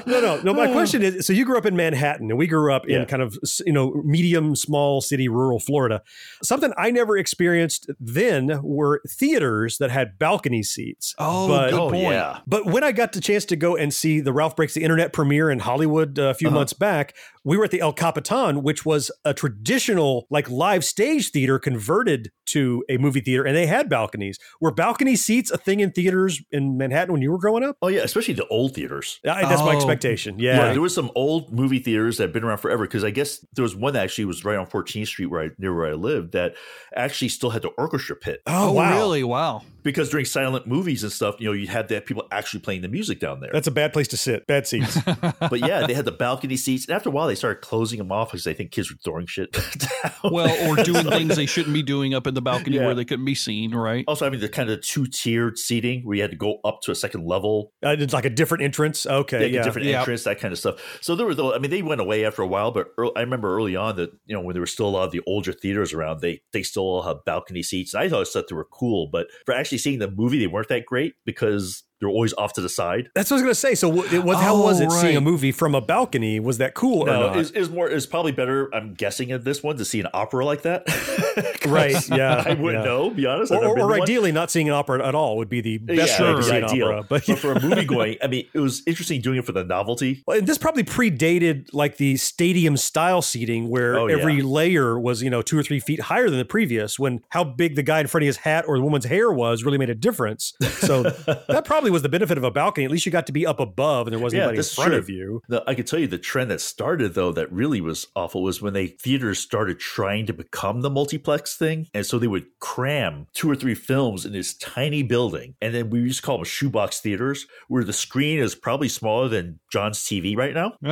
[0.06, 0.54] no, no, no.
[0.54, 3.06] My question is: so you grew up in Manhattan, and we grew up in Yeah.
[3.06, 6.02] kind of you know medium, small city, rural Florida.
[6.44, 11.16] Something I never experienced then were theaters that had balcony seats.
[11.18, 12.04] Oh, but, good oh point.
[12.04, 14.84] yeah, but when I got the chance to go and see the Ralph Breaks the
[14.84, 16.56] Internet premiere in Hollywood uh, a few Uh-huh.
[16.58, 21.32] months back, we were at the El Capitan, which was a traditional like live stage
[21.32, 24.38] theater converted to a movie theater, and they had balconies.
[24.62, 27.78] Were balcony seats a thing in theaters in Manhattan when you were growing up?
[27.82, 29.20] oh yeah, especially the old theaters.
[29.26, 30.40] I, that's my Oh, expectation.
[30.40, 30.72] Yeah, Yeah.
[30.74, 33.64] there was some old movie theaters that had been around forever because I guess there
[33.64, 36.34] was one that actually was right on 14th Street where I near where I lived
[36.34, 36.56] that
[36.96, 38.42] actually still had the orchestra pit.
[38.46, 38.98] Oh, Oh, wow.
[38.98, 39.24] really?
[39.24, 39.62] Wow.
[39.88, 42.90] Because during silent movies and stuff, you know, you had that people actually playing the
[42.90, 43.50] music down there.
[43.54, 44.46] That's a bad place to sit.
[44.46, 45.00] Bad seats.
[45.40, 48.12] but yeah, they had the balcony seats, and after a while, they started closing them
[48.12, 49.52] off because they think kids were throwing shit
[50.04, 50.12] down.
[50.32, 52.86] Well, or doing things they shouldn't be doing up in the balcony Yeah.
[52.86, 54.04] where they couldn't be seen, right?
[54.10, 56.92] Also, having the kind of two tiered seating where you had to go up to
[56.92, 59.06] a second level, uh, it's like a different entrance.
[59.06, 59.44] Okay.
[59.44, 59.62] like Yeah.
[59.62, 60.00] a different Yeah.
[60.00, 61.00] entrance, that kind of stuff.
[61.02, 63.22] So there were, though, I mean, they went away after a while, but earl I
[63.22, 65.54] remember early on that you know when there were still a lot of the older
[65.54, 67.96] theaters around, they they still all have balcony seats.
[67.96, 70.86] I always thought they were cool, but for actually seeing the movie, they weren't that
[70.86, 73.10] great because they're always off to the side.
[73.16, 73.76] That's what I was going to say.
[73.76, 76.40] So, what, it was, how Oh, was it seeing a movie from a balcony?
[76.40, 77.38] Was that cool or No, not?
[77.38, 78.74] is is more is probably better.
[78.74, 80.86] I'm guessing at this one to see an opera like that.
[81.68, 82.90] Right, yeah, I wouldn't yeah.
[82.90, 83.10] know.
[83.10, 84.02] Be honest, I've or, or, been one.
[84.02, 86.56] ideally, not seeing an opera at all would be the best Yeah, way to see
[86.58, 86.88] an ideal.
[86.88, 87.04] opera.
[87.10, 90.24] But, for a movie going, I mean, it was interesting doing it for the novelty.
[90.28, 94.44] Well, and this probably predated like the stadium style seating where Oh, every yeah.
[94.44, 97.76] layer was, you know, two or three feet higher than the previous when how big
[97.76, 99.96] the guy in front of his hat or the woman's hair was really made a
[99.96, 100.54] difference.
[100.62, 101.04] So
[101.48, 102.86] that probably was the benefit of a balcony.
[102.86, 104.90] At least you got to be up above and there wasn't Yeah, anybody in front
[104.92, 104.98] true.
[105.00, 105.42] of you.
[105.48, 108.62] The, I could tell you the trend that started though that really was awful was
[108.62, 113.28] when they theaters started trying to become the multiplex thing, and so they would cram
[113.34, 116.46] two or three films in this tiny building, and then we used to call them
[116.46, 120.74] shoebox theaters, where the screen is probably smaller than John's TV right now.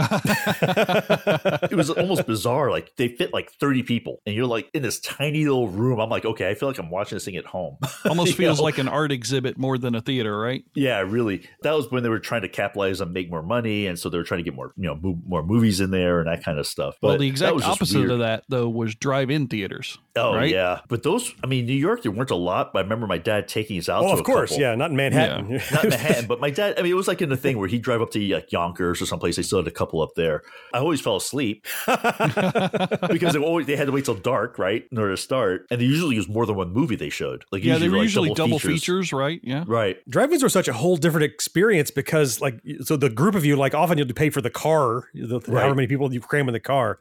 [1.69, 2.71] it was almost bizarre.
[2.71, 5.99] Like they fit like thirty people, and you're like in this tiny little room.
[5.99, 7.77] I'm like, okay, I feel like I'm watching this thing at home.
[8.05, 8.63] Almost feels know?
[8.63, 10.63] like an art exhibit more than a theater, right?
[10.75, 11.47] Yeah, really.
[11.63, 14.17] That was when they were trying to capitalize on make more money, and so they
[14.17, 16.59] were trying to get more, you know, mo- more movies in there and that kind
[16.59, 16.95] of stuff.
[17.01, 18.11] well, But the exact opposite weird.
[18.11, 19.97] of that, though, was drive-in theaters.
[20.17, 20.49] Oh right?
[20.49, 23.17] yeah, but those, I mean, New York there weren't a lot, but I remember my
[23.17, 24.01] dad taking us out.
[24.03, 24.51] Oh, to of a course.
[24.51, 24.61] couple.
[24.61, 25.59] Yeah, not in Manhattan.
[25.73, 26.75] Not in Manhattan, but my dad.
[26.77, 29.01] I mean, it was like in the thing where he'd drive up to like Yonkers
[29.01, 29.35] or someplace.
[29.35, 30.41] They still had a couple up there.
[30.73, 34.97] I always fell asleep because they always they had to wait till dark, right, in
[34.97, 35.65] order to start.
[35.69, 37.43] And they usually use more than one movie they showed.
[37.51, 38.81] Like Yeah, they were like, usually double, features.
[38.81, 39.39] features, right?
[39.43, 39.63] Yeah.
[39.67, 39.97] right?
[40.09, 43.73] Drive-ins were such a whole different experience because like so the group of you like
[43.73, 45.61] often you'll pay for the car, the, Right.
[45.61, 46.99] however many people you cram in the car,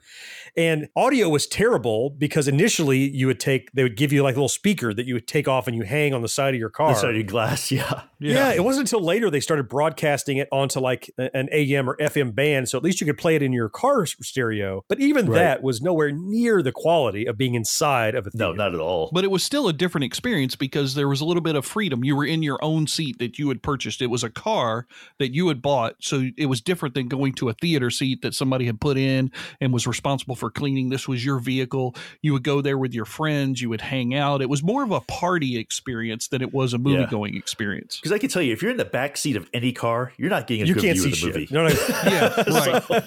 [0.56, 4.38] and audio was terrible because initially you would take they would give you like a
[4.38, 6.70] little speaker that you would take off and you hang on the side of your
[6.70, 6.94] car.
[6.94, 8.02] The side of your glass, yeah.
[8.18, 8.52] Yeah.
[8.52, 12.68] it wasn't until later they started broadcasting it onto like an AM or FM band,
[12.68, 14.84] so at least you could play it in your car stereo.
[14.88, 15.38] But even Right.
[15.38, 18.44] that was nowhere near the quality of being inside of a theater.
[18.46, 19.10] No, not at all.
[19.12, 22.04] But it was still a different experience because there was a little bit of freedom.
[22.04, 24.00] You were in your own seat that you had purchased.
[24.00, 24.86] It was a car
[25.18, 25.96] that you had bought.
[26.00, 29.32] So it was different than going to a theater seat that somebody had put in
[29.60, 30.90] and was responsible for cleaning.
[30.90, 31.96] This was your vehicle.
[32.22, 33.60] You would go there with your friends.
[33.60, 34.40] You would hang out.
[34.42, 37.96] It was more of a party experience than it was a movie going experience.
[37.96, 40.30] Because I can tell you, if you're in the back seat of any car, you're
[40.30, 41.50] not getting a You good can't view see of the shit.
[41.50, 41.54] movie.
[41.54, 41.74] No, no.
[42.14, 42.42] Yeah,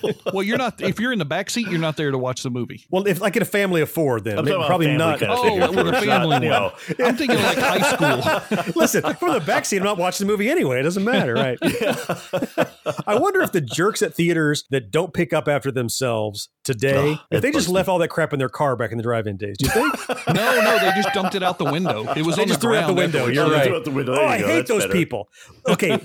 [0.01, 0.15] right.
[0.33, 0.81] well, you're not.
[0.81, 2.83] If you're in the back seat, you're not there to watch the movie.
[2.89, 5.19] Well, if like in a family of four, then I'm maybe- talking about probably not.
[5.19, 6.61] kind of Oh, thing, of with a family not, you one.
[6.97, 7.05] know.
[7.05, 8.73] I'm thinking like high school.
[8.75, 10.79] Listen, from the back seat, I'm not watching the movie anyway.
[10.79, 11.57] It doesn't matter, right?
[13.07, 17.19] I wonder if the jerks at theaters that don't pick up after themselves today, Ugh,
[17.31, 19.55] if they just left all that crap in their car back in the drive-in days,
[19.57, 19.93] do you think?
[20.27, 22.03] No, no, they just dumped it out the window.
[22.13, 23.27] It was They just threw it out the window.
[23.27, 23.71] You're Oh, right.
[23.73, 24.13] out the window.
[24.19, 24.47] Oh, I go.
[24.47, 24.93] hate That's those better.
[24.93, 25.29] people.
[25.67, 25.99] Okay,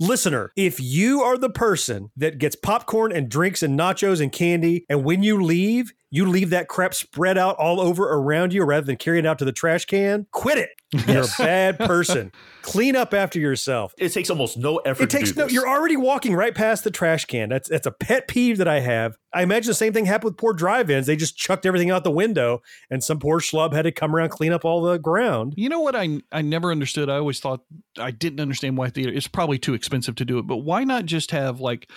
[0.00, 4.84] listener, if you are the person that gets popcorn and drinks and nachos and candy,
[4.88, 8.86] and when you leave, you leave that crap spread out all over around you rather
[8.86, 10.70] than carry it out to the trash can, quit it.
[10.92, 12.32] You're a bad person.
[12.62, 13.94] Clean up after yourself.
[13.98, 15.44] It takes almost no effort It takes no.
[15.44, 15.52] this.
[15.52, 17.48] You're already walking right past the trash can.
[17.50, 19.16] That's that's a pet peeve that I have.
[19.34, 21.06] I imagine the same thing happened with poor drive-ins.
[21.06, 24.30] They just chucked everything out the window, and some poor schlub had to come around
[24.30, 25.54] clean up all the ground.
[25.56, 27.10] You know what I I never understood.
[27.10, 27.60] I always thought
[27.98, 29.12] I didn't understand why theater.
[29.12, 31.90] It's probably too expensive to do it, but why not just have like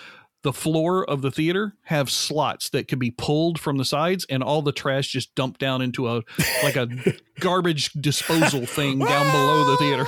[0.43, 4.41] the floor of the theater have slots that could be pulled from the sides and
[4.43, 6.23] all the trash just dumped down into a
[6.63, 6.88] like a
[7.39, 10.06] garbage disposal thing down below the theater.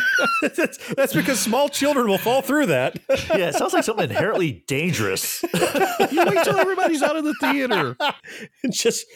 [0.42, 2.98] that's, that's because small children will fall through that.
[3.08, 5.42] yeah, it sounds like something inherently dangerous.
[5.52, 7.96] you wait till everybody's out of the theater.
[8.62, 9.06] and just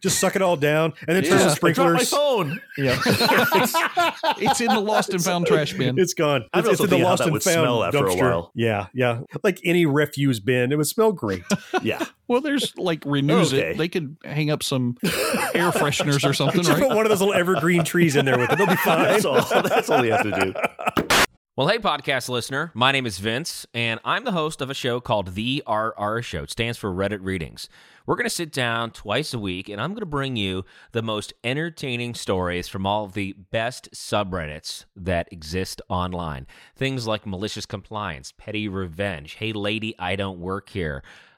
[0.00, 1.86] just suck it all down, and then turn the sprinklers.
[1.86, 2.60] I dropped my phone.
[2.78, 3.00] Yeah,
[4.38, 5.98] It's in the lost and found trash bin.
[5.98, 6.44] it's gone.
[6.52, 8.20] I It's, it's in the lost and found smell after a dumpster.
[8.20, 8.52] while.
[8.54, 11.42] Yeah, yeah, like any refuse bin, it would smell great.
[11.82, 12.04] Yeah.
[12.28, 13.70] Well, there's like renews Okay.
[13.70, 13.78] it.
[13.78, 14.96] They could hang up some
[15.54, 18.50] air fresheners or something, Just put one of those little evergreen trees in there with
[18.50, 18.58] it.
[18.58, 19.02] They'll be fine.
[19.04, 19.34] That's all.
[19.62, 20.54] That's all you have to do.
[21.56, 22.70] Well, hey, podcast listener.
[22.74, 26.42] My name is Vince, and I'm the host of a show called The RR Show.
[26.42, 27.70] It stands for Reddit Readings.
[28.04, 31.00] We're going to sit down twice a week, and I'm going to bring you the
[31.00, 36.46] most entertaining stories from all of the best subreddits that exist online.
[36.76, 41.02] Things like malicious compliance, petty revenge, hey, lady, I don't work here.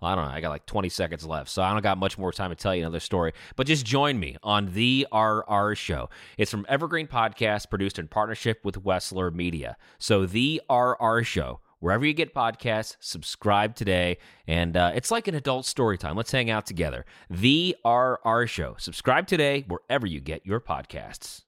[0.00, 2.32] I don't know, I got like 20 seconds left, so I don't got much more
[2.32, 3.32] time to tell you another story.
[3.56, 6.08] But just join me on The RR Show.
[6.36, 9.76] It's from Evergreen Podcast, produced in partnership with Wessler Media.
[9.98, 14.18] So, The RR Show, wherever you get podcasts, subscribe today.
[14.46, 16.16] And uh, it's like an adult story time.
[16.16, 17.04] Let's hang out together.
[17.28, 18.76] The RR Show.
[18.78, 21.42] Subscribe today, wherever you get your podcasts.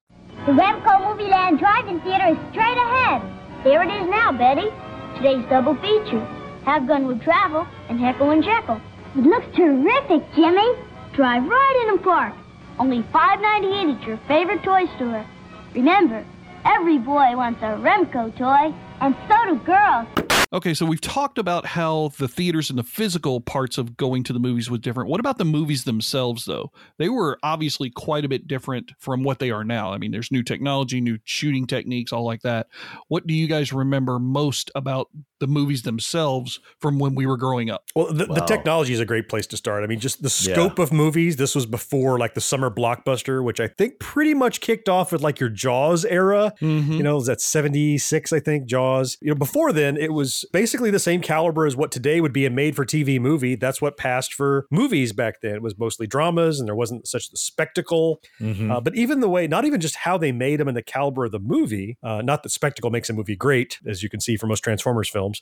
[0.46, 3.22] The Remco Movie Land Drive-In Theater is straight ahead.
[3.62, 4.68] Here it is now, Betty.
[5.16, 6.39] Today's double feature.
[6.64, 8.80] Have Gun Will Travel and Heckle and Jekyll.
[9.16, 10.68] It looks terrific, Jimmy.
[11.14, 12.34] Drive right in and park.
[12.78, 15.26] Only $5.98 at your favorite toy store.
[15.74, 16.24] Remember,
[16.64, 20.06] every boy wants a Remco toy, and so do girls.
[20.52, 24.32] Okay, so we've talked about how the theaters and the physical parts of going to
[24.32, 25.08] the movies was different.
[25.08, 26.72] What about the movies themselves, though?
[26.98, 29.92] They were obviously quite a bit different from what they are now.
[29.92, 32.66] I mean, there's new technology, new shooting techniques, all like that.
[33.06, 35.08] What do you guys remember most about
[35.40, 37.84] the movies themselves from when we were growing up?
[37.96, 39.82] Well, the, the technology is a great place to start.
[39.82, 40.54] I mean, just the Yeah.
[40.54, 41.36] scope of movies.
[41.36, 45.22] This was before like the summer blockbuster, which I think pretty much kicked off with
[45.22, 46.52] like your Jaws era.
[46.60, 46.92] Mm-hmm.
[46.92, 49.16] You know, it was at 76, I think, Jaws.
[49.20, 52.46] You know, before then, it was basically the same caliber as what today would be
[52.46, 53.54] a made for TV movie.
[53.56, 55.54] That's what passed for movies back then.
[55.54, 58.20] It was mostly dramas and there wasn't such the spectacle.
[58.40, 58.70] Mhm.
[58.70, 61.24] Uh, but even the way, not even just how they made them and the caliber
[61.26, 64.36] of the movie, uh, not that spectacle makes a movie great, as you can see
[64.36, 65.29] from most Transformers films.
[65.34, 65.40] Films,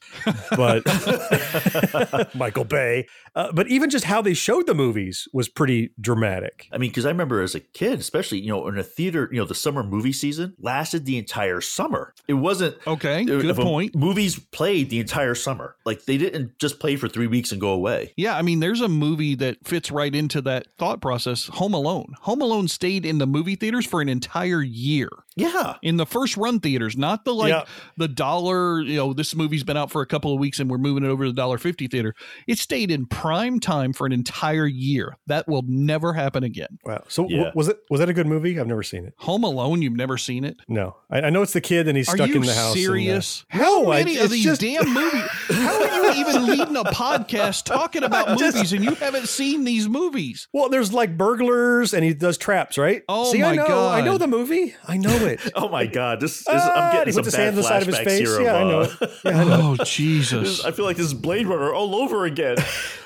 [0.50, 3.06] but Michael Bay.
[3.34, 6.66] Uh, but even just how they showed the movies was pretty dramatic.
[6.72, 9.38] I mean, because I remember as a kid, especially you know, in a theater, you
[9.38, 12.14] know, the summer movie season lasted the entire summer.
[12.26, 13.22] It wasn't okay.
[13.22, 13.94] it- Good point.
[13.94, 15.76] Movies played the entire summer.
[15.84, 18.12] Like they didn't just play for three weeks and go away.
[18.16, 22.14] Yeah, I mean, there's a movie that fits right into that thought process Home Alone.
[22.22, 25.08] Home Alone stayed in the movie theaters for an entire year.
[25.38, 25.74] Yeah.
[25.82, 27.64] In the first run theaters, not the like Yeah.
[27.96, 30.78] the dollar, you know, this movie's been out for a couple of weeks and we're
[30.78, 32.14] moving it over to the dollar fifty theater.
[32.46, 35.16] It stayed in prime time for an entire year.
[35.26, 36.78] That will never happen again.
[36.84, 37.04] Wow.
[37.08, 38.58] So w- was it was that a good movie?
[38.58, 39.14] I've never seen it.
[39.18, 40.56] Home Alone, you've never seen it?
[40.68, 42.74] No, I, I know it's the kid and he's Are stuck in the house.
[42.74, 43.44] and, uh, serious?
[43.54, 45.22] no, How I- many of these just- damn movies?
[45.50, 49.64] How are you even leading a podcast talking about Just- movies and you haven't seen
[49.64, 50.48] these movies?
[50.52, 53.02] Well, there's like burglars and he does traps, right?
[53.08, 54.74] Oh See, I my know, I know the movie.
[54.86, 55.27] I know it.
[55.54, 57.68] Oh my god, this, this Ah, I'm getting some puts his bad hand on the
[57.68, 58.18] side of his face.
[58.20, 58.40] here.
[58.42, 59.10] Yeah, I of, know uh, it.
[59.24, 59.76] Yeah, I know.
[59.80, 60.64] Oh Jesus!
[60.64, 62.56] I feel like this is Blade Runner all over again.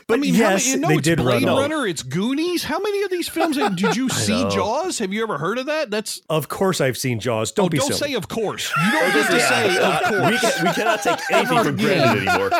[0.09, 1.57] But I mean, yes, how many, no, they it's did Blade run.
[1.71, 2.65] Runner, it's Goonies.
[2.65, 4.43] How many of these films have- did you see?
[4.51, 4.99] Jaws?
[4.99, 5.91] Have you ever heard of that?
[5.93, 7.53] That's Of course, I've seen Jaws.
[7.53, 8.11] Don't oh, be don't silly.
[8.11, 8.71] say of course.
[8.85, 9.49] You don't get to Yeah.
[9.49, 10.33] say of Uh, course.
[10.33, 12.51] we, can, we cannot take anything for granted anymore.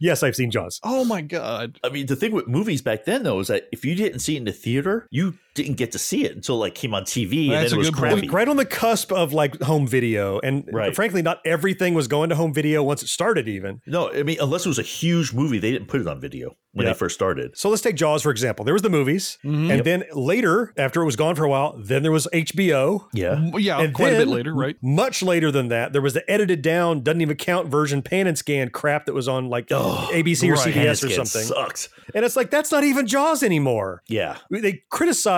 [0.00, 0.80] yes, I've seen Jaws.
[0.82, 1.78] Oh my god!
[1.84, 4.34] I mean, the thing with movies back then, though, is that if you didn't see
[4.34, 7.50] it in the theater, you didn't get to see it until like came on TV,
[7.50, 8.12] That's and then a it was good point.
[8.14, 8.28] crappy.
[8.28, 10.94] Right on the cusp of like home video, and Right.
[10.94, 13.48] frankly, not everything was going to home video once it started.
[13.48, 16.20] Even No, I mean, unless it was a huge movie, they didn't put it on
[16.20, 16.92] video when Yeah.
[16.94, 17.50] they first started.
[17.56, 18.64] so, let's take Jaws for example.
[18.64, 19.70] There was the movies, Mm-hmm.
[19.70, 23.06] and then later, after it was gone for a while, then there was HBO.
[23.12, 23.50] Yeah.
[23.58, 24.76] Yeah, And quite a bit later, right?
[24.82, 28.38] Much later than that, there was the edited down, doesn't even count version, pan and
[28.38, 30.56] scan crap that was on like ABC or.
[30.56, 31.42] CBS or something.
[31.46, 31.88] Sucked.
[32.14, 34.02] And it's like that's not even Jaws anymore.
[34.08, 34.36] Yeah.
[34.50, 34.82] They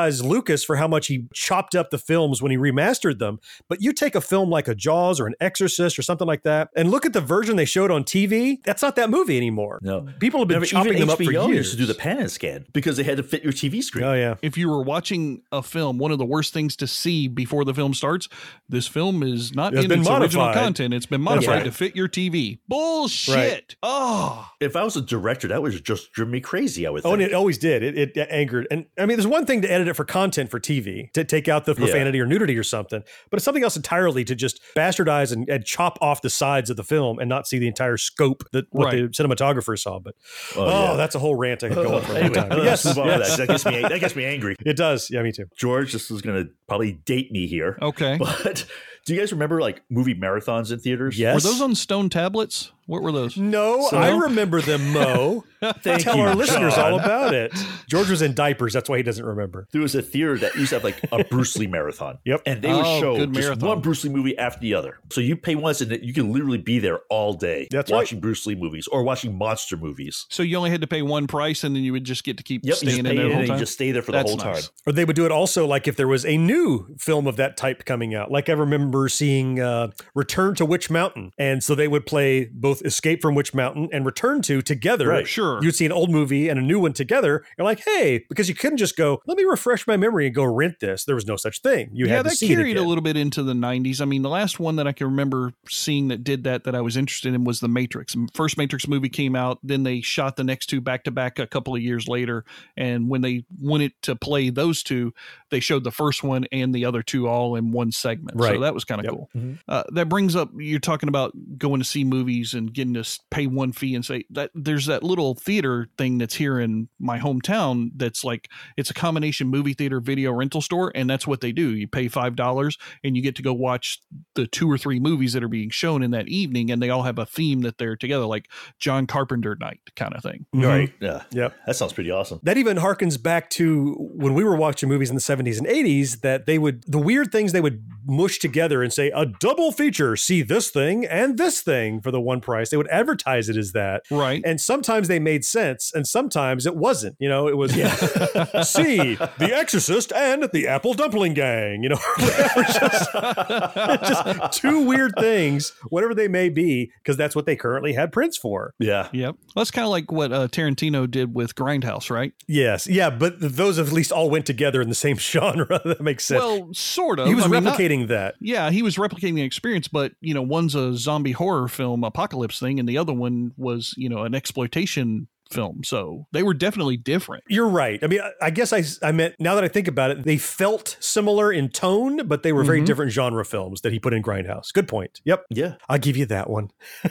[0.04, 3.38] criticized Lucas for how much he chopped up the films when he remastered them.
[3.68, 6.68] But you take a film like a Jaws or an Exorcist or something like that,
[6.76, 8.58] and look at the version they showed on TV.
[8.64, 9.78] That's not that movie anymore.
[9.82, 10.06] No.
[10.20, 11.48] people have been Remember, chopping even them up for years.
[11.48, 14.04] used to do the pan and scan because they had to fit your TV screen.
[14.04, 17.28] oh yeah, If you were watching a film, one of the worst things to see
[17.28, 18.28] before the film starts,
[18.68, 20.62] this film is not It's in been its original modified.
[20.62, 20.94] content.
[20.94, 21.64] It's been modified right.
[21.64, 22.58] to fit your TV.
[22.68, 23.34] Bullshit.
[23.34, 23.76] Right.
[23.82, 24.48] Oh.
[24.60, 26.86] If I was a director, that would just drive me crazy.
[26.86, 27.82] I would Oh, and it always did.
[27.82, 28.66] It, it angered.
[28.70, 31.48] And I mean, there's one thing to edit it for content for TV, to take
[31.48, 35.32] out the profanity or nudity or something, but it's something else entirely to just bastardize
[35.32, 38.44] and, and chop off the sides of the film and not see the entire scope
[38.52, 39.98] that what the cinematographer saw.
[39.98, 40.14] But
[40.56, 40.90] oh, yeah.
[40.92, 42.64] Oh, that's a whole rant I could go on for a long Anyway, time.
[42.64, 43.36] Yes, move on with yes.
[43.36, 43.38] that.
[43.38, 43.82] That gets me.
[43.82, 44.56] That gets me angry.
[44.64, 45.10] it does.
[45.10, 45.46] Yeah, me too.
[45.56, 47.78] George, this is going to probably date me here.
[47.80, 48.18] Okay.
[48.44, 48.66] But
[49.04, 51.18] do you guys remember like movie marathons in theaters?
[51.18, 51.34] Yes.
[51.34, 52.70] Were those on stone tablets?
[52.86, 53.38] What were those?
[53.38, 55.44] No, So- I remember them, Mo.
[55.82, 56.92] Thank Tell you, our listeners John.
[56.92, 57.50] all about it.
[57.88, 58.74] George was in diapers.
[58.74, 59.66] That's why he doesn't remember.
[59.72, 62.18] There was a theater that used to have like a Bruce Lee marathon.
[62.26, 62.42] Yep.
[62.44, 64.98] And they would Oh, show just one Bruce Lee movie after the other.
[65.10, 67.96] So you pay once and you can literally be there all day That's right.
[67.96, 70.26] watching Bruce Lee movies or watching monster movies.
[70.28, 72.42] So you only had to pay one price, and then you would just get to
[72.42, 73.54] keep Yep, staying in there the whole time.
[73.54, 74.68] you just stay there for the whole nice.
[74.68, 74.72] time.
[74.86, 77.56] Or they would do it also like if there was a new film of that
[77.56, 78.30] type coming out.
[78.30, 81.32] Like I remember seeing uh, Return to Witch Mountain.
[81.38, 85.08] And so they would play both Escape from Witch Mountain and Return to together.
[85.08, 85.26] Right.
[85.26, 85.62] Sure.
[85.62, 87.44] You'd see an old movie and a new one together.
[87.58, 90.44] You're like, hey, because you couldn't just go, let me refresh my memory and go
[90.44, 91.04] rent this.
[91.04, 91.90] There was no such thing.
[91.92, 94.00] You yeah, had to that see it carried a little bit into the 90s.
[94.00, 96.80] I mean, the last one that I can remember seeing that did that that I
[96.80, 98.14] was interested in was The Matrix.
[98.34, 101.46] First Matrix movie came out, then they shot the next two back to back a
[101.46, 102.44] couple of years later.
[102.76, 105.12] And when they wanted to play those two,
[105.54, 108.36] they showed the first one and the other two all in one segment.
[108.56, 109.12] So that was kind of Yep.
[109.12, 109.30] cool.
[109.36, 109.52] Mm-hmm.
[109.68, 113.46] Uh, that brings up you're talking about going to see movies and getting to pay
[113.46, 117.90] one fee and say that there's that little theater thing that's here in my hometown
[117.94, 121.74] that's like it's a combination movie theater video rental store and that's what they do
[121.74, 124.00] you pay five dollars and you get to go watch
[124.34, 127.02] the two or three movies that are being shown in that evening and they all
[127.04, 130.46] have a theme that they're together like john carpenter night kind of thing.
[130.52, 130.92] Right.
[131.00, 131.22] Yeah.
[131.30, 131.54] Yep.
[131.66, 132.40] That sounds pretty awesome.
[132.42, 136.20] That even harkens back to when we were watching movies in the 70s and 80s
[136.20, 140.16] that they would, the weird things they would mush together and say, a double feature,
[140.16, 142.70] see this thing and this thing for the one price.
[142.70, 144.02] They would advertise it as that.
[144.10, 147.16] right And sometimes they made sense and sometimes it wasn't.
[147.18, 147.94] You know, it was, yeah.
[148.62, 155.72] see The Exorcist and the Apple Dumpling Gang, you know, just, just two weird things,
[155.88, 158.74] whatever they may be, because that's what they currently had prints for.
[158.78, 159.08] Yeah.
[159.12, 162.86] yep that's kind of like what uh, tarantino did with grindhouse right Yes.
[162.86, 163.10] Yeah.
[163.10, 165.80] But those at least all went together in the same genre.
[165.84, 166.42] that makes sense.
[166.42, 168.34] well sort of he was I mean, not- replicating that.
[168.40, 172.58] Yeah, he was replicating the experience, but you know, one's a zombie horror film apocalypse
[172.58, 175.82] thing, and the other one was you know an exploitation film.
[175.84, 177.44] So they were definitely different.
[177.48, 177.98] You're right.
[178.02, 180.36] I mean, I- I guess I, I meant now that I think about it, they
[180.36, 182.86] felt similar in tone, but they were very Mhm.
[182.86, 184.72] different genre films that he put in Grindhouse.
[184.72, 185.20] Good point.
[185.24, 185.44] Yep.
[185.50, 185.74] Yeah.
[185.88, 186.70] I'll give you that one.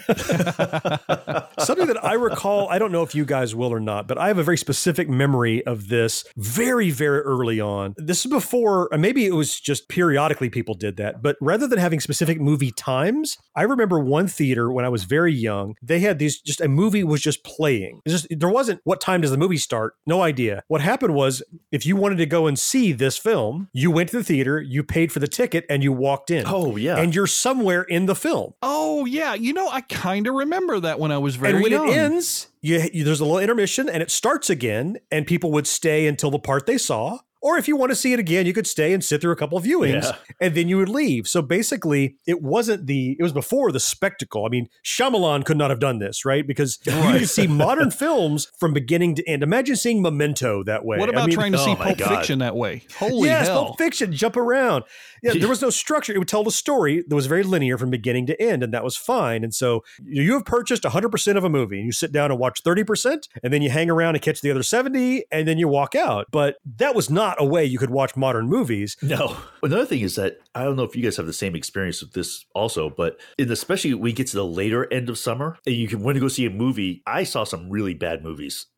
[1.60, 4.28] Something that I recall, I don't know if you guys will or not, but I
[4.28, 7.94] have a very specific memory of this very, very early on.
[7.98, 11.80] This is before, uh, maybe it was just periodically people did that, but rather than
[11.80, 16.20] having specific movie times, I remember one theater when I was very young, they had
[16.20, 18.02] these just a movie was just playing.
[18.06, 19.96] It's just there wasn't what time does the movie start?
[20.06, 20.64] No idea.
[20.68, 24.18] What happened was if you wanted to go and see this film, you went to
[24.18, 26.44] the theater, you paid for the ticket, and you walked in.
[26.48, 26.98] Oh, yeah.
[26.98, 28.54] And you're somewhere in the film.
[28.62, 31.72] Oh yeah, you know I kind of remember that when I was very and when
[31.72, 31.90] young.
[31.90, 35.68] it ends, you, you, there's a little intermission and it starts again, and people would
[35.68, 37.20] stay until the part they saw.
[37.44, 39.36] Or if you want to see it again, you could stay and sit through a
[39.36, 40.16] couple of viewings Yeah.
[40.40, 41.28] and then you would leave.
[41.28, 44.46] So basically, it wasn't the, it was before the spectacle.
[44.46, 46.48] I mean, Shyamalan could not have done this, right?
[46.48, 49.44] Because you could see modern films from beginning to end.
[49.44, 50.98] Imagine seeing Memento that way.
[50.98, 52.16] What I about mean- trying to oh see Oh my Pulp God.
[52.16, 52.84] Fiction that way?
[52.98, 53.66] Holy yes, hell!
[53.66, 54.86] Pulp Fiction, jump around.
[55.22, 56.14] Yeah, there was no structure.
[56.14, 58.84] It would tell the story that was very linear from beginning to end, and that
[58.86, 59.44] was fine.
[59.44, 62.64] And so you have purchased 100% of a movie, and you sit down and watch
[62.64, 65.94] 30%, and then you hang around and catch the other 70, and then you walk
[65.96, 66.28] out.
[66.32, 68.98] But that was not a way you could watch modern movies.
[69.02, 69.38] No.
[69.62, 72.14] Another thing is that I don't know if you guys have the same experience with
[72.14, 75.76] this also, but in especially when you get to the later end of summer and
[75.76, 78.68] you can want to go see a movie, I saw some really bad movies.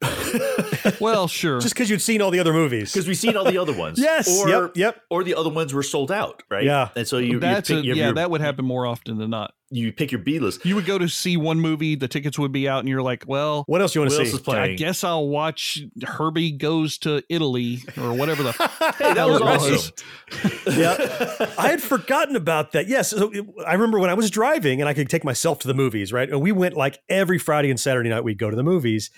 [1.00, 1.60] well, sure.
[1.60, 2.92] Just because you'd seen all the other movies.
[2.94, 4.00] Because we've seen all the other ones.
[4.06, 5.02] Yes, Or, yep, yep.
[5.10, 6.64] Or the other ones were sold out, right?
[6.64, 6.90] Yeah.
[6.96, 9.18] And so you, That's you a, pick your, yeah, your- that would happen more often
[9.18, 9.54] than not.
[9.72, 10.66] You pick your B list.
[10.66, 13.24] You would go to see one movie, the tickets would be out, and you're like,
[13.28, 14.32] "Well, What else you want to see?
[14.36, 14.74] is playing?
[14.74, 18.52] I guess I'll watch Herbie Goes to Italy or whatever the
[18.98, 20.02] Hey, that was hell it
[20.42, 20.62] awesome.
[20.80, 22.88] yeah, I had forgotten about that.
[22.88, 25.68] Yes, so it- I remember when I was driving and I could take myself to
[25.68, 26.30] the movies, right?
[26.30, 28.24] And we went like every Friday and Saturday night.
[28.24, 29.10] We'd go to the movies,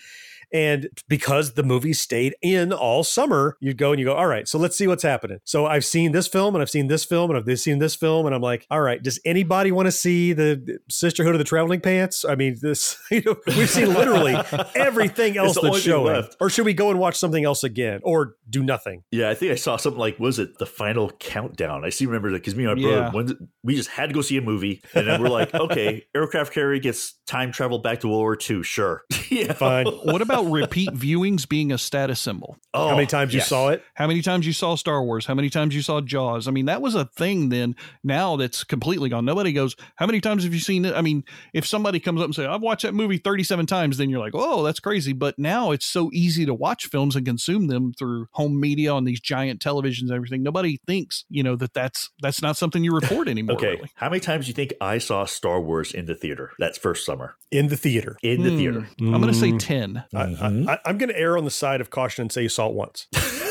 [0.54, 4.48] and because the movie stayed in all summer, you'd go and you go, all right,
[4.48, 5.40] so let's see what's happening.
[5.44, 8.26] So I've seen this film and I've seen this film and I've seen this film,
[8.26, 11.82] and I'm like, all right, does anybody want to see the Sisterhood of the Traveling
[11.82, 12.24] Pants?
[12.26, 14.36] I mean, this you know, we've seen literally
[14.76, 16.36] everything else the that's only thing showing, left.
[16.40, 19.04] or should we go and watch something else again, or do nothing?
[19.12, 21.84] Yeah, I think I saw something like was it the final countdown?
[21.86, 23.10] I see remember that because me and my Yeah.
[23.10, 26.06] brother when, we just had to go see a movie, and then we're like, okay,
[26.16, 28.64] aircraft carrier gets time travel back to World War II.
[28.64, 29.88] Sure, yeah, Fine.
[29.88, 32.58] What about repeat viewings being a status symbol?
[32.74, 33.84] Oh, How many times you saw it?
[33.96, 35.26] How many times you saw Star Wars?
[35.26, 36.48] How many times you saw Jaws?
[36.48, 37.76] I mean, that was a thing then.
[38.04, 39.26] Now that's completely gone.
[39.26, 40.96] Nobody goes, How many times have you seen it?
[40.96, 41.24] I mean,
[41.54, 44.34] if somebody comes up and say, I've watched that movie 37 times, then you're like,
[44.36, 45.14] Oh, that's crazy.
[45.14, 49.04] But now it's so easy to watch films and consume them through home media on
[49.06, 50.44] these giant televisions and everything.
[50.44, 53.56] Nobody thinks, you know, that that's that's not something you report anymore.
[53.56, 53.90] Okay, really.
[53.96, 56.52] how many times do you think I saw Star Wars in the theater?
[56.60, 58.18] That's first summer In the theater.
[58.22, 58.58] in the Hmm.
[58.58, 58.88] theater.
[59.00, 59.60] I'm going to say Mm.
[59.60, 60.04] 10.
[60.14, 60.70] I, Mm-hmm.
[60.70, 62.74] I, I'm going to err on the side of caution and say you saw it
[62.74, 63.08] once.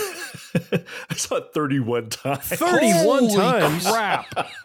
[1.11, 2.44] I saw it 31 times.
[2.48, 3.86] 31 Holy times.
[3.86, 4.26] crap.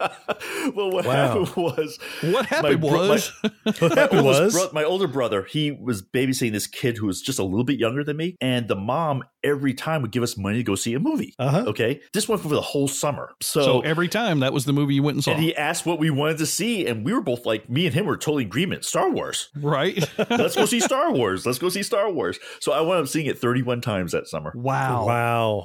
[0.74, 1.12] well, what Wow.
[1.44, 3.32] happened was What happened bro- my- was
[3.80, 7.38] What happened was bro- my older brother, he was babysitting this kid who was just
[7.38, 10.58] a little bit younger than me, and the mom every time would give us money
[10.58, 11.34] to go see a movie.
[11.38, 11.64] Uh-huh.
[11.66, 13.32] Okay, this went for the whole summer.
[13.42, 15.32] So, so every time that was the movie you went and saw.
[15.32, 17.94] and he asked what we wanted to see, and we were both like, me and
[17.94, 18.84] him were totally agreement.
[18.84, 19.48] Star Wars.
[19.56, 19.98] right?
[20.30, 21.44] Let's go see Star Wars.
[21.44, 22.38] Let's go see Star Wars.
[22.60, 24.52] So I wound up seeing it 31 times that summer.
[24.54, 25.06] wow.
[25.06, 25.64] wow.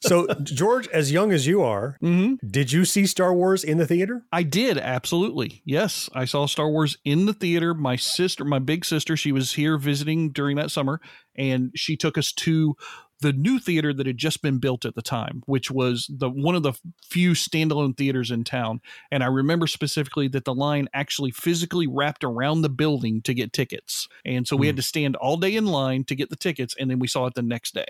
[0.00, 3.86] So, George, as young as you are, hmm did you see Star Wars in the
[3.86, 4.24] theater?
[4.32, 5.62] I did absolutely.
[5.64, 7.74] Yes, I saw Star Wars in the theater.
[7.74, 11.00] My sister, my big sister, she was here visiting during that summer,
[11.36, 12.76] and she took us to
[13.22, 16.54] the new theater that had just been built at the time, which was the one
[16.54, 16.74] of the
[17.08, 18.80] few standalone theaters in town.
[19.10, 23.52] And I remember specifically that the line actually physically wrapped around the building to get
[23.52, 26.74] tickets, and so we had to stand all day in line to get the tickets,
[26.78, 27.86] and then we saw it the next day.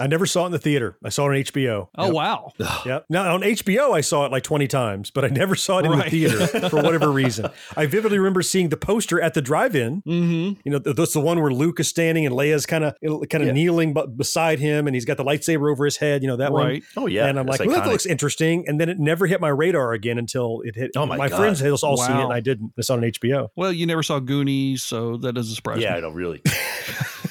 [0.00, 0.96] I never saw it in the theater.
[1.04, 1.88] I saw it on HBO.
[1.96, 2.12] Oh Yep.
[2.14, 2.52] wow!
[2.84, 3.06] Yep.
[3.08, 5.92] Now on HBO, I saw it like 20 times, but I never saw it in
[5.92, 6.10] Right.
[6.10, 7.46] the theater for whatever reason.
[7.76, 10.02] I vividly remember seeing the poster at the drive-in.
[10.02, 10.60] Mm-hmm.
[10.64, 12.94] You know, that's the one where Luke is standing and Leia's kind of
[13.30, 13.52] kind of Yeah.
[13.52, 16.22] kneeling beside him, and he's got the lightsaber over his head.
[16.22, 16.66] You know that one.
[16.66, 16.84] Right.
[16.96, 17.26] Oh, yeah.
[17.26, 18.64] and I'm It's like, well, that looks interesting.
[18.66, 20.92] And then it never hit my radar again until it hit.
[20.96, 21.36] Oh, my God.
[21.36, 22.72] friends had all seen it, and I didn't.
[22.76, 23.48] It's on HBO.
[23.56, 25.98] Well, you never saw Goonies, so that doesn't surprise Yeah, me.
[25.98, 26.42] I know, really.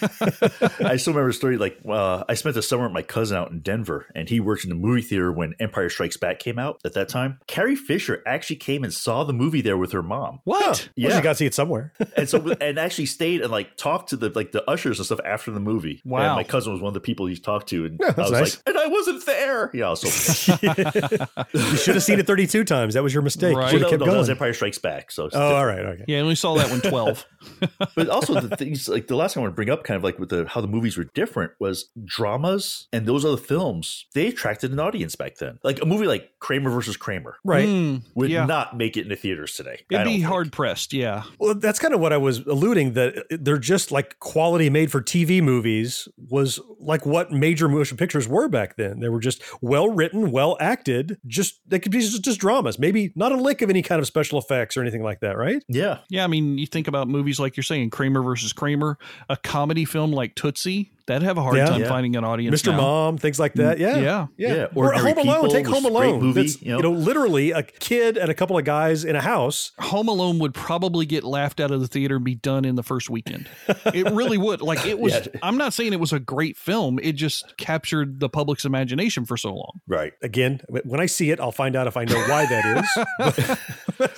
[0.01, 3.51] I still remember a story like uh, I spent the summer with my cousin out
[3.51, 6.79] in Denver, and he worked in the movie theater when Empire Strikes Back came out
[6.85, 7.39] at that time.
[7.47, 10.39] Carrie Fisher actually came and saw the movie there with her mom.
[10.43, 10.63] What?
[10.63, 11.17] Well, Yeah.
[11.17, 11.93] you got to see it somewhere.
[12.17, 15.19] and so and actually stayed and like talked to the like the ushers and stuff
[15.25, 16.01] after the movie.
[16.05, 16.21] Wow.
[16.27, 18.31] And my cousin was one of the people he talked to, and Yeah, I was
[18.31, 18.57] nice.
[18.57, 19.71] like, and I wasn't there.
[19.73, 20.53] Yeah, I was so
[21.53, 22.93] you should have seen it 32 times.
[22.93, 23.55] That was your mistake.
[23.55, 23.65] Right.
[23.71, 24.13] You should no, kept no, going.
[24.15, 25.11] that was Empire Strikes Back.
[25.11, 25.53] So oh, different.
[25.53, 25.79] all right.
[25.85, 26.03] Okay.
[26.07, 27.25] Yeah, I only saw that one 12.
[27.95, 30.03] but also the things like the last thing I want to bring up, kind of
[30.03, 34.05] like with the how the movies were different, was dramas and those other films.
[34.13, 35.59] They attracted an audience back then.
[35.63, 37.67] Like a movie like Kramer versus Kramer Right.
[37.67, 38.45] Mm, would yeah.
[38.45, 39.73] not make it into theaters today.
[39.73, 40.25] It'd don't be think.
[40.25, 40.93] hard pressed.
[40.93, 41.23] Yeah.
[41.39, 45.01] Well, that's kind of what I was alluding that they're just like quality made for
[45.01, 48.99] TV movies was like what major motion pictures were back then.
[48.99, 51.17] They were just well written, well acted.
[51.27, 52.79] Just they could be just, just dramas.
[52.79, 55.63] Maybe not a lick of any kind of special effects or anything like that, right?
[55.67, 55.99] Yeah.
[56.09, 56.23] Yeah.
[56.23, 58.97] I mean, you think about movies like you're saying, Kramer versus Kramer,
[59.29, 61.65] a comedy film like Tootsie, that'd have a hard Yeah.
[61.65, 61.87] time Yeah.
[61.89, 62.61] finding an audience.
[62.61, 62.71] Mr.
[62.71, 62.77] now.
[62.77, 63.79] Mom, things like that.
[63.79, 63.97] Yeah.
[63.97, 64.27] Yeah.
[64.37, 65.35] Yeah, Or Ordinary Home Alone.
[65.41, 66.21] People Take Home Alone.
[66.21, 66.77] movie, That's, you know?
[66.77, 69.71] you know, literally a kid and a couple of guys in a house.
[69.79, 72.83] Home Alone would probably get laughed out of the theater and be done in the
[72.83, 73.47] first weekend.
[73.85, 74.61] It really would.
[74.61, 75.13] Like it was.
[75.13, 75.27] Yeah.
[75.43, 76.97] I'm not saying it was a great film.
[77.01, 79.79] It just captured the public's imagination for so long.
[79.87, 80.13] Right.
[80.23, 82.83] Again, when I see it, I'll find out if I know why that
[83.19, 83.57] is.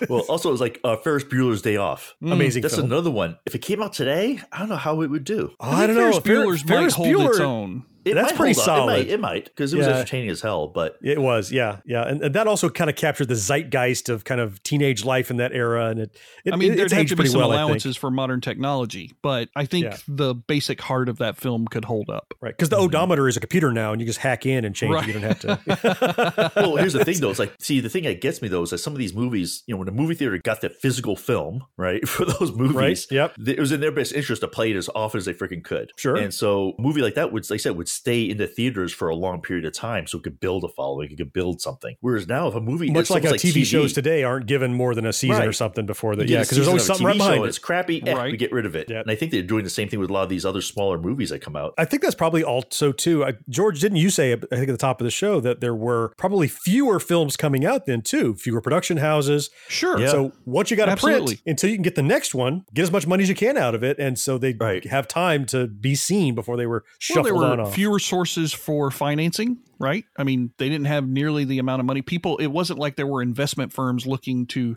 [0.10, 2.16] Well, also it was like uh, Ferris Bueller's Day Off.
[2.24, 2.88] Amazing That's film.
[2.92, 3.38] another one.
[3.46, 5.52] If it came out today, I don't know how it would do.
[5.60, 6.02] Oh, I don't know.
[6.12, 7.84] Ferris Bueller's Fer- might Ferris hold its own.
[8.06, 8.76] It That's might pretty hold up.
[8.78, 9.08] solid.
[9.08, 9.94] It might because it was Yeah.
[9.96, 10.68] entertaining as hell.
[10.68, 14.24] But It was, yeah, yeah, and, and that also kind of captured the zeitgeist of
[14.24, 16.16] kind of teenage life in that era, and it.
[16.46, 19.50] it I mean, it, there'd have to be some well, allowances for modern technology, but
[19.56, 19.98] I think Yeah.
[20.08, 22.34] the basic heart of that film could hold up.
[22.42, 22.56] right?
[22.56, 22.86] Because the mm-hmm.
[22.86, 25.04] odometer is a computer now, and you just hack in and change Right.
[25.10, 25.16] it.
[25.16, 26.52] You don't have to.
[26.56, 27.32] well, here's the thing though.
[27.32, 29.64] It's like, see, the thing that gets me though is that some of these movies,
[29.66, 33.06] you know, when the movie theater got that physical film, right, for those movies, Right,
[33.12, 33.36] yep.
[33.48, 35.92] it was in their best interest to play it as often as they freaking could.
[35.98, 36.16] Sure.
[36.16, 38.94] And so, a movie like that would, like I said, would stay in the theaters
[38.94, 41.62] for a long period of time, so it could build a following, it could build
[41.62, 41.96] something.
[42.02, 44.94] Whereas now, if a movie, Much like how almost TV, shows today aren't given more
[44.96, 46.28] than a season or something before that.
[46.30, 47.48] Yeah, because there's always season of a something right behind it.
[47.48, 48.04] It's crappy.
[48.06, 48.32] Eh, Right.
[48.32, 48.90] We get rid of it.
[48.90, 49.02] Yep.
[49.04, 50.98] And I think they're doing the same thing with a lot of these other smaller
[50.98, 51.74] movies that come out.
[51.78, 53.24] I think that's probably also too.
[53.24, 54.34] Uh, George, didn't you say?
[54.34, 57.66] I think at the top of the show that there were probably fewer films coming
[57.66, 59.50] out then too, fewer production houses.
[59.68, 60.00] Sure.
[60.00, 60.08] Yeah.
[60.12, 62.92] So what you got to print until you can get the next one, get as
[62.92, 64.86] much money as you can out of it, and so they Right.
[64.86, 67.74] have time to be seen before they were Well, shuffled there on were off.
[67.86, 70.06] Fewer sources for financing, right?
[70.18, 72.02] I mean, they didn't have nearly the amount of money.
[72.02, 74.76] People, it wasn't like there were investment firms looking to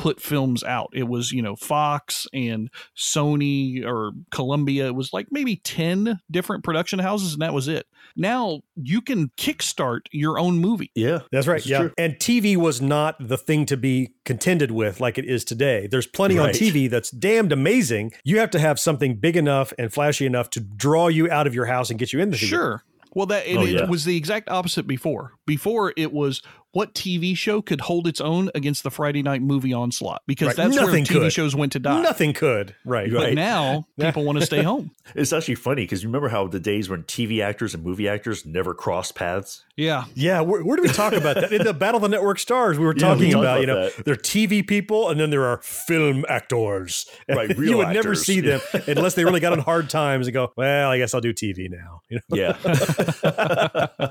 [0.00, 0.88] put films out.
[0.94, 4.86] It was, you know, Fox and Sony or Columbia.
[4.86, 7.86] It was like maybe 10 different production houses, and that was it.
[8.16, 10.90] Now you can kickstart your own movie.
[10.94, 11.64] Yeah, That's right.
[11.66, 11.78] yeah.
[11.78, 11.92] true.
[11.98, 15.86] And TV was not the thing to be contended with like it is today.
[15.86, 18.12] There's plenty on TV that's damned amazing.
[18.24, 21.54] You have to have something big enough and flashy enough to draw you out of
[21.54, 22.56] your house and get you in the theater.
[22.56, 22.84] Sure.
[23.14, 25.32] Well, that and Oh, it was the exact opposite before.
[25.46, 26.42] Before it was
[26.72, 30.56] what TV show could hold its own against the Friday night movie onslaught because Right.
[30.56, 31.32] that's where Nothing TV could.
[31.32, 32.00] shows went to die.
[32.00, 32.74] Nothing could.
[32.84, 33.10] Right.
[33.12, 33.34] But Right.
[33.34, 34.90] now people want to stay home.
[35.12, 38.46] It's actually funny because you remember how the days when TV actors and movie actors
[38.46, 39.64] never crossed paths?
[39.76, 40.04] Yeah.
[40.14, 41.52] Yeah, where, where do we talk about that?
[41.52, 43.66] In the Battle of the Network Stars, we were Yeah, we talking about, about you
[43.66, 44.04] know, that.
[44.04, 47.06] there are TV people and then there are film actors.
[47.28, 50.34] Right, you real would never see them unless they really got on hard times and
[50.34, 52.02] go, well, I guess I'll do TV now.
[52.08, 52.36] You know?
[52.36, 54.10] Yeah.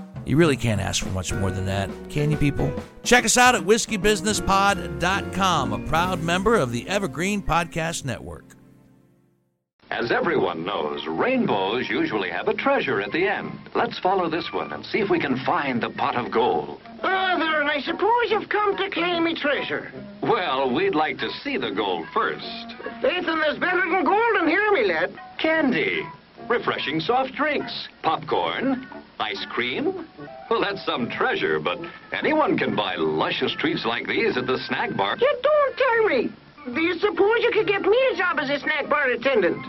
[0.25, 2.71] You really can't ask for much more than that, can you, people?
[3.03, 8.45] Check us out at whiskeybusinesspod.com, a proud member of the Evergreen Podcast Network.
[9.89, 13.51] As everyone knows, rainbows usually have a treasure at the end.
[13.75, 16.79] Let's follow this one and see if we can find the pot of gold.
[17.03, 19.91] Ah, there, and I suppose you've come to claim me treasure.
[20.21, 22.45] Well, we'd like to see the gold first.
[23.01, 25.13] Faith in there's better than gold in here, me lad.
[25.37, 26.07] Candy,
[26.47, 28.87] refreshing soft drinks, popcorn,
[29.21, 30.07] Ice cream?
[30.49, 31.77] Well, that's some treasure, but
[32.11, 35.15] anyone can buy luscious treats like these at the snack bar.
[35.19, 36.29] You don't tell me.
[36.73, 39.65] Do you suppose you could get me a job as a snack bar attendant?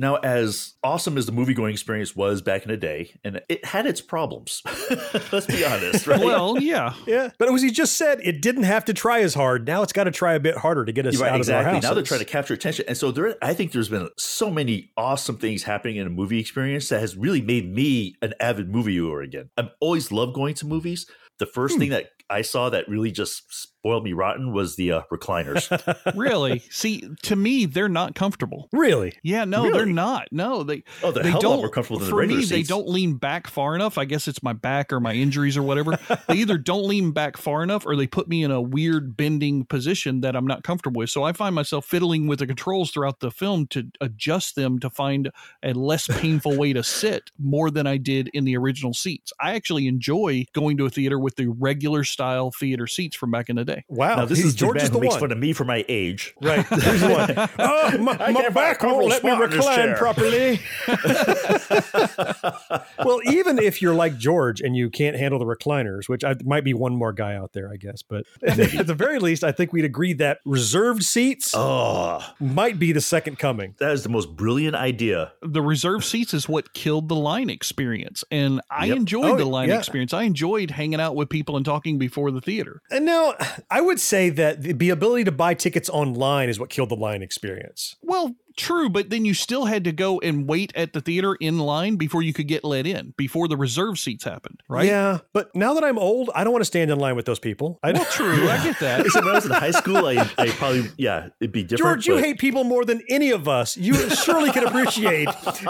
[0.00, 3.64] Now, as awesome as the movie going experience was back in the day, and it
[3.66, 4.62] had its problems.
[5.30, 6.60] Let's be honest, right?
[6.62, 6.94] yeah.
[7.06, 7.28] Yeah.
[7.38, 9.66] But as he just said, it didn't have to try as hard.
[9.66, 11.60] Now it's got to try a bit harder to get us right, out exactly.
[11.60, 11.82] of our house.
[11.82, 13.36] Now they're trying to capture attention, and so there.
[13.42, 17.14] I think there's been so many awesome things happening in a movie experience that has
[17.14, 19.50] really made me an avid movie viewer again.
[19.58, 21.06] I've always loved going to movies.
[21.38, 21.80] The first Hmm.
[21.80, 25.70] thing that I saw that really just spoiled me rotten was the uh, recliners.
[26.14, 26.58] really?
[26.70, 28.68] See, to me, they're not comfortable.
[28.72, 29.14] Really?
[29.22, 30.28] Yeah, no, they're not.
[30.30, 30.84] No, they.
[31.02, 31.62] Oh, they're they hell of a lot don't.
[31.62, 33.96] more comfortable than the for regular me, they don't lean back far enough.
[33.96, 35.98] I guess it's my back or my injuries or whatever.
[36.28, 39.64] they either don't lean back far enough, or they put me in a weird bending
[39.64, 41.10] position that I'm not comfortable with.
[41.10, 44.90] So I find myself fiddling with the controls throughout the film to adjust them to
[44.90, 45.30] find
[45.62, 49.32] a less painful way to sit, more than I did in the original seats.
[49.40, 53.48] I actually enjoy going to a theater with the regular style theater seats from back
[53.48, 53.84] in the day.
[53.88, 54.16] Wow.
[54.16, 55.20] now this He's- is the George man is who the makes one.
[55.20, 56.34] fun of me for my age.
[56.42, 56.66] Right.
[56.68, 57.48] Here's the one.
[57.58, 60.60] Oh, my, my can't find a back won't let me spot in this recline properly.
[63.04, 66.64] well, even if you're like George and you can't handle the recliners, which I, might
[66.64, 69.72] be one more guy out there, I guess, but at the very least, I think
[69.72, 73.74] we'd agree that reserved seats Oh, might be the second coming.
[73.78, 75.32] that is the most brilliant idea.
[75.42, 78.96] the reserved seats is what killed the line experience and i Yep.
[78.96, 79.78] enjoyed Oh, the line yeah.
[79.78, 83.34] experience i enjoyed hanging out with people and talking before the theater And now,
[83.70, 87.22] I would say that the, ability to buy tickets online is what killed the line
[87.22, 87.96] experience.
[88.02, 91.58] well true but then you still had to go and wait at the theater in
[91.58, 95.54] line before you could get let in before the reserve seats happened right Yeah, but
[95.54, 97.78] now that I'm old, I don't want to stand in line with those people.
[97.82, 100.48] I well true i get that Except when I was in high school, I, I
[100.50, 102.02] probably yeah, it'd be different.
[102.02, 103.76] George, you hate people more than any of us.
[103.76, 105.28] You surely can appreciate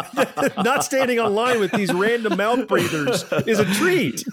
[0.59, 4.24] not standing in line with these random mouth breathers is a treat.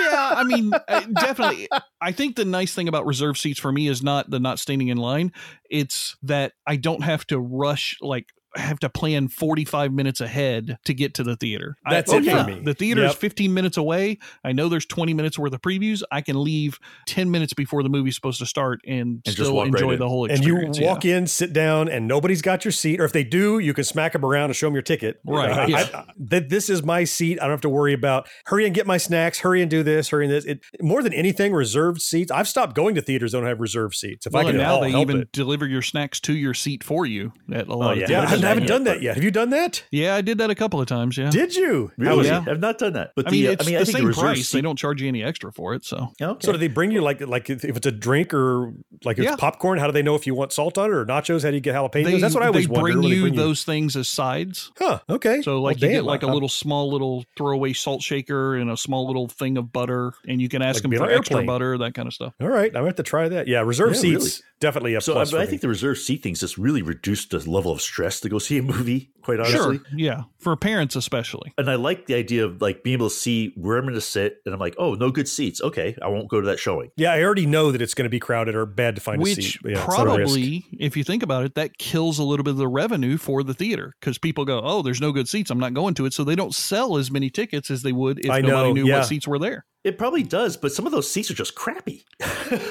[0.00, 1.68] yeah i mean uh, definitely
[2.00, 4.88] i think the nice thing about reserve seats for me is not the not standing
[4.88, 5.32] in line
[5.70, 8.26] it's that i don't have to rush like
[8.56, 11.76] have to plan 45 minutes ahead to get to the theater.
[11.84, 12.60] I- That's oh, it for me.
[12.60, 14.18] The theater is 15 minutes away.
[14.44, 16.02] I know there's 20 minutes worth of previews.
[16.10, 19.68] I can leave 10 minutes before the movie's supposed to start and, just still right
[19.68, 19.98] enjoy in.
[19.98, 20.76] the whole experience.
[20.76, 21.18] And you walk yeah.
[21.18, 23.00] in, sit down, and nobody's got your seat.
[23.00, 25.20] Or if they do, you can smack them around and show them your ticket.
[25.26, 25.88] Right, I- yeah.
[25.94, 27.38] I- that this is my seat.
[27.40, 29.40] I don't have to worry about hurry and get my snacks.
[29.40, 30.08] Hurry and do this.
[30.08, 30.44] Hurry and this.
[30.44, 32.30] It, more than anything, reserved seats.
[32.30, 34.26] I've stopped going to theaters that don't have reserved seats.
[34.26, 35.32] If Well, I can and now they even it.
[35.32, 38.37] deliver your snacks to your seat for you at a oh, lot of yeah.
[38.40, 39.14] Yeah, I haven't yet, done that yet.
[39.16, 39.82] Have you done that?
[39.90, 41.16] Yeah, I did that a couple of times.
[41.18, 41.30] Yeah.
[41.30, 41.92] Did you?
[41.96, 42.26] Really?
[42.26, 42.44] Yeah.
[42.46, 43.12] I've not done that.
[43.16, 44.48] But I the, mean, uh, it's I mean, I the think same price.
[44.48, 45.84] seat- They don't charge you any extra for it.
[45.84, 46.46] So Okay.
[46.46, 48.72] So do they bring you like like if it's a drink or
[49.04, 49.32] like if Yeah.
[49.34, 49.78] it's popcorn?
[49.78, 51.42] How do they know if you want salt on it or nachos?
[51.44, 52.04] How do you get jalapenos?
[52.04, 52.82] they, That's what I always they wonder.
[52.92, 54.70] bring when they you those things as sides.
[54.78, 55.00] Huh.
[55.08, 55.42] Okay.
[55.42, 58.70] So Well, like you damn, get like a little small little throwaway salt shaker and
[58.70, 61.42] a small little thing of butter, and you can ask Like them for on extra
[61.44, 62.34] butter, that kind of stuff.
[62.40, 63.48] All right, I'm gonna have to try that.
[63.48, 65.30] Yeah, reserve seats definitely a So I, plus.
[65.30, 68.20] but for I think the reserve seat things just really reduced the level of stress
[68.28, 69.10] to go see a movie.
[69.22, 69.78] Quite honestly.
[69.78, 71.52] Sure, yeah, for parents especially.
[71.58, 74.00] And I like the idea of like being able to see where I'm going to
[74.00, 75.60] sit, and I'm like, oh, no good seats.
[75.60, 76.90] Okay, I won't go to that showing.
[76.96, 79.26] yeah, I already know that it's going to be crowded or bad to find a
[79.26, 79.58] seat.
[79.64, 82.56] Yeah, it's a probably, if you think about it, that kills a little bit of
[82.56, 85.50] the revenue for the theater because people go, "Oh, there's no good seats.
[85.50, 88.24] I'm not going to it," so they don't sell as many tickets as they would
[88.24, 88.98] if I nobody know, knew yeah.
[88.98, 89.66] what seats were there.
[89.84, 92.04] It probably does, but some of those seats are just crappy.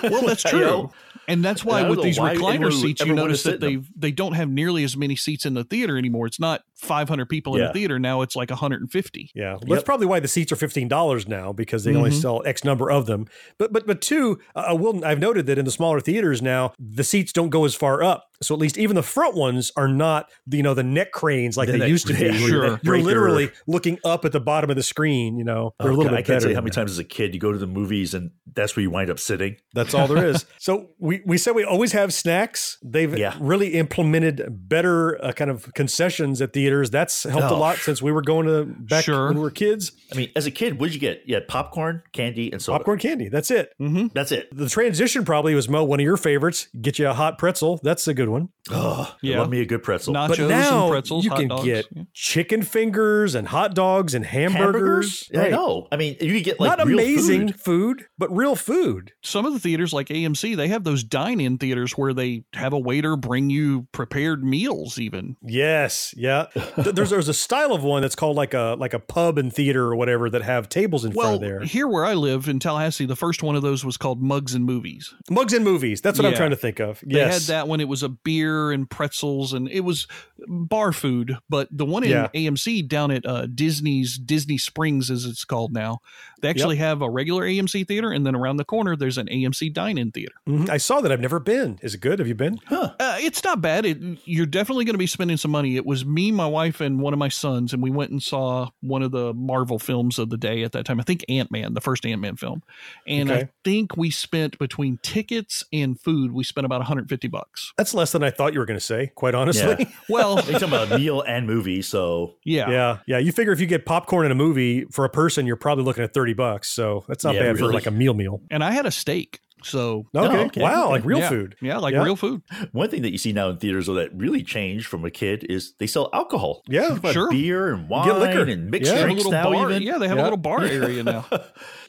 [0.03, 0.91] Well, that's You true.
[1.27, 4.49] And that's why don't with these recliner seats, you notice that they they don't have
[4.49, 6.25] nearly as many seats in the theater anymore.
[6.25, 7.69] It's not 500 people in Yeah.
[7.69, 9.31] a theater now; it's like 150.
[9.35, 9.61] Yeah, Yep.
[9.67, 12.13] that's probably why the seats are fifteen dollars now because they only Mhm.
[12.21, 13.25] sell X number of them.
[13.57, 16.73] But but but two, uh, I will I've noted that in the smaller theaters now
[16.79, 18.25] the seats don't go as far up.
[18.39, 21.65] So at least even the front ones are not you know the neck cranes like
[21.67, 22.31] The they neck- used to be.
[22.37, 22.79] Sure.
[22.83, 25.37] You're literally looking up at the bottom of the screen.
[25.37, 26.39] You know they're Oh, a little God, bit I can't better.
[26.41, 26.75] tell you how many that.
[26.75, 29.19] times as a kid you go to the movies and that's where you wind up
[29.19, 29.55] sitting.
[29.73, 30.45] That's all there is.
[30.59, 32.77] so we, we said we always have snacks.
[32.83, 33.35] They've Yeah.
[33.39, 36.89] really implemented better uh, kind of concessions at theaters.
[36.89, 37.59] That's helped a Oh.
[37.59, 39.27] lot since we were going to back Sure.
[39.27, 39.91] when we were kids.
[40.11, 41.21] I mean, as a kid, what did you get?
[41.25, 42.79] You had popcorn, candy, and soda.
[42.79, 43.29] Popcorn candy.
[43.29, 43.71] That's it.
[43.81, 44.07] Mm-hmm.
[44.13, 44.49] That's it.
[44.55, 46.67] The transition probably was Mo, one of your favorites.
[46.79, 47.79] Get you a hot pretzel.
[47.83, 48.49] That's a good one.
[48.69, 49.39] Oh, Yeah.
[49.39, 50.13] Love me a good pretzel.
[50.13, 51.63] Nachos But now and pretzels, you hot can dogs.
[51.63, 52.03] get Yeah.
[52.13, 55.29] chicken fingers and hot dogs and hamburgers.
[55.33, 55.87] Yeah, I know.
[55.91, 57.59] I mean, you could get like Not real amazing food.
[57.61, 58.03] food.
[58.17, 59.11] but real food.
[59.23, 62.79] Some of the theaters, like AMC, they have those dine-in theaters where they have a
[62.79, 64.97] waiter bring you prepared meals.
[64.99, 66.47] Even Yes, yeah.
[66.75, 69.51] Th- there's there's a style of one that's called like a like a pub and
[69.53, 71.59] theater or whatever that have tables in well, front of there.
[71.61, 74.65] here where I live in Tallahassee, the first one of those was called Mugs and
[74.65, 75.13] Movies.
[75.29, 76.01] Mugs and movies.
[76.01, 76.99] That's what I'm trying to think of.
[77.05, 77.47] They Yes.
[77.47, 77.79] had that one.
[77.81, 80.07] It was a beer and pretzels, and it was
[80.47, 81.37] bar food.
[81.49, 82.27] But the one in Yeah.
[82.33, 85.99] AMC down at uh, Disney's Disney Springs, as it's called now,
[86.41, 89.73] they actually have a regular AMC theater, and then around the corner there's an AMC
[89.73, 90.35] dine-in theater.
[90.47, 90.69] Mhm.
[90.69, 91.11] I saw that.
[91.11, 91.79] I've never been.
[91.81, 92.19] Is it good?
[92.19, 92.59] Have you been?
[92.69, 92.89] Uh,
[93.19, 93.85] it's not bad.
[93.85, 95.75] It, you're definitely going to be spending some money.
[95.75, 98.69] It was me, my wife, and one of my sons, and we went and saw
[98.81, 100.99] one of the Marvel films of the day at that time.
[100.99, 102.63] I think Ant Man, the first Ant Man film,
[103.05, 107.73] and I think we spent between tickets and food, we spent about 150 bucks.
[107.77, 109.11] That's less than I thought you were going to say.
[109.15, 109.75] Quite honestly.
[109.79, 109.85] Yeah.
[110.09, 113.17] Well, You're talking about a meal and movie, so yeah, Yeah, yeah.
[113.17, 116.03] You figure if you get popcorn in a movie for a person, you're probably looking
[116.03, 116.69] at thirty bucks.
[116.69, 118.41] So that's not Yeah, bad for like a meal meal.
[118.49, 119.39] and I had a steak.
[119.63, 120.45] So Okay.
[120.45, 120.61] okay.
[120.61, 121.55] Wow, like real yeah, food.
[121.61, 122.03] Yeah, like Yeah.
[122.03, 122.41] real food.
[122.73, 125.73] One thing that you see now in theaters that really changed from a kid is
[125.79, 126.61] they sell alcohol.
[126.67, 127.29] Yeah, You can buy sure.
[127.31, 128.43] beer and wine Get liquor.
[128.51, 128.93] and mixed Yeah.
[128.93, 129.69] They have drinks now bar.
[129.71, 129.81] even.
[129.83, 130.23] Yeah, they have Yeah.
[130.23, 131.25] a little bar area now.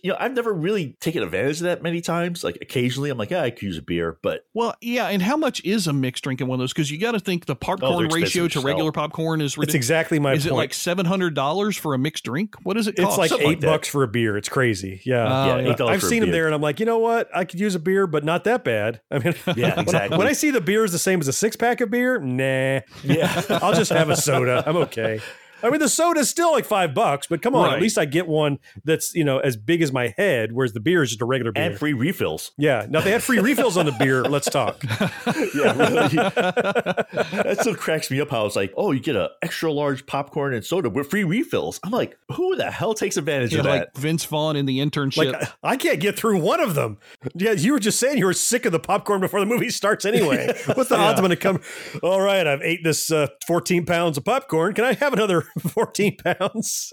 [0.03, 2.45] You know, I've never really taken advantage of that many times.
[2.45, 5.37] Like occasionally I'm like, yeah, I could use a beer, but Well, yeah, and how
[5.37, 6.73] much is a mixed drink in one of those?
[6.73, 8.65] Because you got to think the oh, popcorn expensive ratio to to sell.
[8.65, 9.75] regular popcorn is That's ridiculous.
[9.77, 10.53] exactly my is point.
[10.53, 12.55] it like seven hundred dollars for a mixed drink?
[12.63, 13.09] What does it cost?
[13.11, 14.37] it's like Something eight like bucks for a beer.
[14.37, 15.01] It's crazy.
[15.05, 15.25] Yeah.
[15.27, 15.85] Oh, yeah, yeah.
[15.87, 17.29] I've seen them there, and I'm like, you know what?
[17.35, 19.01] I could use a beer, but not that bad.
[19.11, 20.19] I mean, Yeah, when I- exactly.
[20.19, 22.81] When I see the beer is the same as a six pack of beer, nah.
[23.03, 23.43] Yeah.
[23.63, 24.63] I'll just have a soda.
[24.67, 25.21] I'm okay.
[25.63, 27.77] I mean, the soda's still like five bucks, but come on, Right.
[27.77, 30.81] at least I get one that's you know as big as my head, whereas the
[30.81, 31.63] beer is just a regular beer.
[31.65, 32.53] and free refills.
[32.57, 32.87] yeah.
[32.89, 34.23] Now if they had free refills on the beer.
[34.29, 34.83] Let's talk.
[34.85, 36.09] Yeah, really.
[36.63, 40.55] that still cracks me up how it's like, oh, you get an extra large popcorn
[40.55, 41.81] and soda with free refills.
[41.85, 43.71] I'm like, who the hell takes advantage Yeah, of that?
[43.71, 45.33] like Vince Vaughn in the internship.
[45.33, 46.99] Like I can't get through one of them.
[47.35, 50.05] Yeah, you were just saying you were sick of the popcorn before the movie starts
[50.05, 50.47] anyway.
[50.75, 51.61] What's the odds I'm going to come?
[52.03, 54.75] All right, I've ate this uh, 14 pounds of popcorn.
[54.75, 56.93] Can I have another 14 pounds?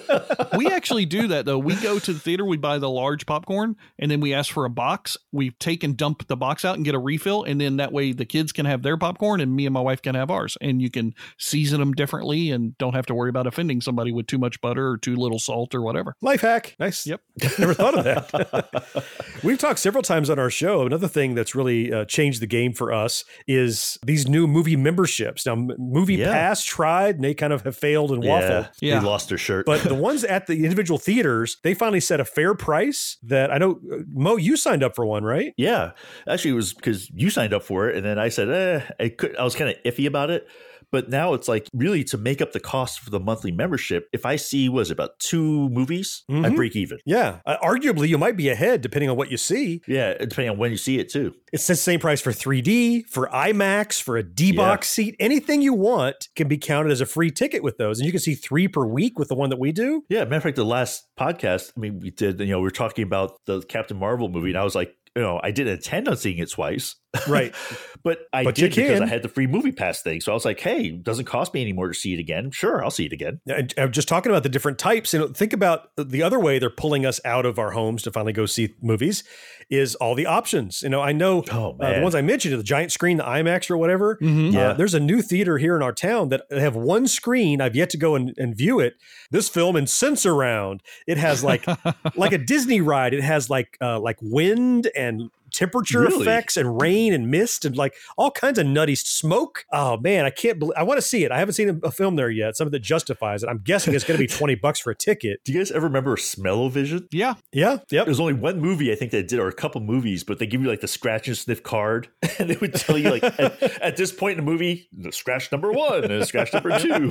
[0.56, 1.58] we actually do that though.
[1.58, 4.64] We go to the theater, we buy the large popcorn, and then we ask for
[4.64, 5.16] a box.
[5.32, 8.12] We take and dump the box out and get a refill, and then that way
[8.12, 10.56] the kids can have their popcorn and me and my wife can have ours.
[10.60, 14.26] And you can season them differently and don't have to worry about offending somebody with
[14.26, 16.14] too much butter or too little salt or whatever.
[16.22, 16.76] Life hack.
[16.78, 17.06] Nice.
[17.06, 17.20] Yep.
[17.58, 19.04] Never thought of that.
[19.42, 20.86] We've talked several times on our show.
[20.86, 25.46] Another thing that's really uh, changed the game for us is these new movie memberships.
[25.46, 26.32] Now, Movie Yeah.
[26.32, 28.70] Pass tried and they kind of have failed and waffled.
[28.80, 29.66] yeah, they lost their shirt.
[29.66, 33.58] But the ones at the individual theaters, they finally set a fair price that I
[33.58, 35.54] know, uh, Mo, you signed up for one, right?
[35.56, 35.92] Yeah,
[36.28, 39.08] actually, it was because you signed up for it, and then I said, eh, I
[39.10, 39.36] could.
[39.36, 40.46] I was kind of iffy about it,
[40.90, 44.08] but now it's like really to make up the cost for the monthly membership.
[44.12, 46.56] If I see was about two movies, I Mhm.
[46.56, 46.98] break even.
[47.04, 47.40] Yeah.
[47.46, 49.80] Uh, arguably, you might be ahead depending on what you see.
[49.86, 51.34] Yeah, depending on when you see it too.
[51.52, 55.14] It's the same price for 3D, for IMAX, for a D box seat.
[55.20, 57.98] Anything you want can be counted as a free ticket with those.
[58.00, 60.04] And you can see three per week with the one that we do.
[60.08, 62.40] Yeah, matter of fact, the last podcast, I mean, we did.
[62.40, 65.22] You know, we were talking about the Captain Marvel movie, and I was like, you
[65.22, 66.96] know, I didn't intend on seeing it twice,
[67.28, 67.54] Right.
[68.02, 69.00] but I But did because.
[69.00, 70.20] I had the free movie pass thing.
[70.20, 72.50] So I was like, hey, doesn't cost me anymore to see it again.
[72.50, 73.40] Sure, I'll see it again.
[73.46, 75.14] And I'm just talking about the different types.
[75.14, 78.32] And think about the other way they're pulling us out of our homes to finally
[78.32, 79.22] go see movies
[79.70, 80.82] is all the options.
[80.82, 83.70] You know, I know Oh, uh, the ones I mentioned, the giant screen, the IMAX
[83.70, 84.18] or whatever.
[84.20, 84.48] Mhm.
[84.48, 84.72] Uh, Yeah.
[84.72, 87.60] there's a new theater here in our town that have one screen.
[87.60, 88.94] I've yet to go and, and view it.
[89.30, 90.80] This film in Sensurround.
[91.06, 91.64] It has like
[92.16, 93.14] like a Disney ride.
[93.14, 96.22] It has like uh, like wind and and temperature Really?
[96.22, 99.64] effects and rain and mist and like all kinds of nutty smoke.
[99.72, 101.30] Oh man, I can't believe I want to see it.
[101.32, 102.56] I haven't seen a, a film there yet.
[102.56, 103.48] Something that justifies it.
[103.48, 105.40] I'm guessing it's going to be 20 bucks for a ticket.
[105.44, 107.08] Do you guys ever remember Smell-O-Vision?
[107.10, 107.34] Yeah.
[107.52, 107.78] Yeah.
[107.90, 108.04] Yep.
[108.06, 110.60] There's only one movie I think that did, or a couple movies, but they give
[110.62, 113.96] you like the scratch and sniff card, and they would tell you like at, at
[113.96, 117.08] this point in the movie, the scratch number one and scratch number two.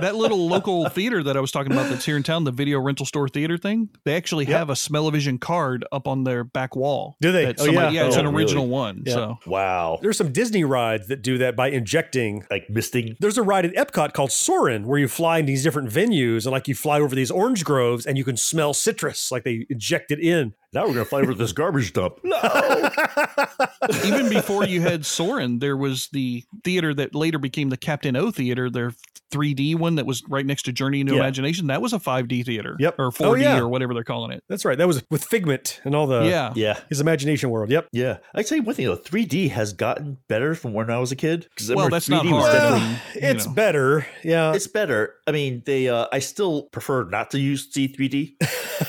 [0.00, 2.78] that little local theater that I was talking about that's here in town, the video
[2.80, 7.16] rental store theater thing, they actually have a Smell-O-Vision card up on their back wall.
[7.20, 7.46] Do they?
[7.46, 8.06] that Oh, somebody- yeah.
[8.06, 8.72] it's Oh, an original really?
[8.72, 9.02] one.
[9.06, 9.12] Yeah.
[9.14, 12.44] So Wow, There's some Disney rides that do that by injecting.
[12.50, 13.16] like misting.
[13.20, 16.52] There's a ride at Epcot called Soarin' where you fly in these different venues and
[16.52, 20.10] like you fly over these orange groves and you can smell citrus like they inject
[20.10, 20.52] it in.
[20.76, 22.20] Now we're gonna fly over this garbage dump.
[22.24, 22.36] No,
[24.04, 28.30] even before you had Soarin', there was the theater that later became the Captain EO
[28.30, 28.92] Theater, their
[29.32, 31.20] 3D one that was right next to Journey into Yeah.
[31.20, 31.66] Imagination.
[31.68, 32.76] That was a 5D theater.
[32.78, 32.94] Yep.
[32.98, 33.58] Or Oh, 4D yeah.
[33.58, 34.42] or whatever they're calling it.
[34.48, 34.78] That's right.
[34.78, 36.52] That was with Figment and all the yeah.
[36.54, 37.70] yeah, his imagination world.
[37.70, 37.88] Yep.
[37.92, 38.18] yeah.
[38.34, 41.16] I tell you one thing though, 3D has gotten better from when I was a
[41.16, 41.48] kid.
[41.50, 42.42] Because Well, that's not hard.
[42.52, 43.52] Well, it's know.
[43.52, 44.06] better.
[44.22, 44.52] Yeah.
[44.54, 45.14] It's better.
[45.26, 45.88] I mean, they.
[45.88, 48.34] Uh, I still prefer not to use C3D.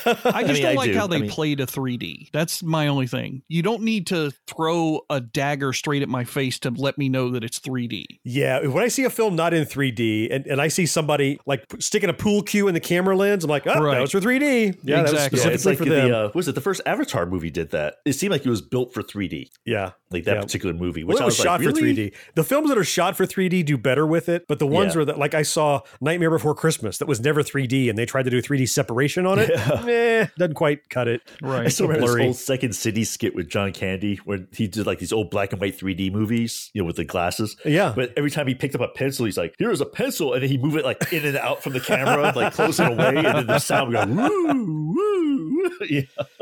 [0.06, 0.98] I just mean, don't I like do.
[0.98, 2.30] how they I mean- played a 3D.
[2.34, 3.44] That's my only thing.
[3.48, 7.30] You don't need to throw a dagger straight at my face to let me know
[7.32, 8.06] that it's 3D.
[8.24, 11.64] Yeah, when I see a film not in 3D and, and I see somebody like
[11.80, 13.96] sticking a pool cue in the camera lens, I'm like, oh, Right.
[13.96, 14.78] that was for 3D.
[14.84, 15.40] Yeah, that was Exactly.
[15.40, 16.14] specifically it's like for the, them.
[16.14, 17.96] uh, was it the first Avatar movie did that?
[18.06, 19.50] It seemed like it was built for 3D.
[19.66, 19.92] yeah.
[20.10, 20.42] Like that Yeah.
[20.42, 21.94] particular movie, which Well, it I was was shot like, for really?
[21.94, 22.14] 3D.
[22.36, 25.00] The films that are shot for 3D do better with it, but the ones Yeah.
[25.00, 28.24] where that, like I saw Nightmare Before Christmas, that was never 3D, and they tried
[28.24, 29.50] to do 3D separation on it.
[29.54, 29.84] yeah.
[29.98, 31.22] Eh, doesn't quite cut it.
[31.66, 32.22] I still remember blurry.
[32.24, 35.52] this old Second City skit with John Candy where he did like these old black
[35.52, 37.56] and white 3D movies, you know, with the glasses.
[37.66, 37.94] Yeah.
[37.96, 40.50] But every time he picked up a pencil, he's like, "Here's a pencil," and then
[40.50, 43.48] he move it like in and out from the camera, like closing away, and then
[43.48, 44.14] the sound would go
[44.54, 45.70] woo woo.
[45.90, 46.02] yeah.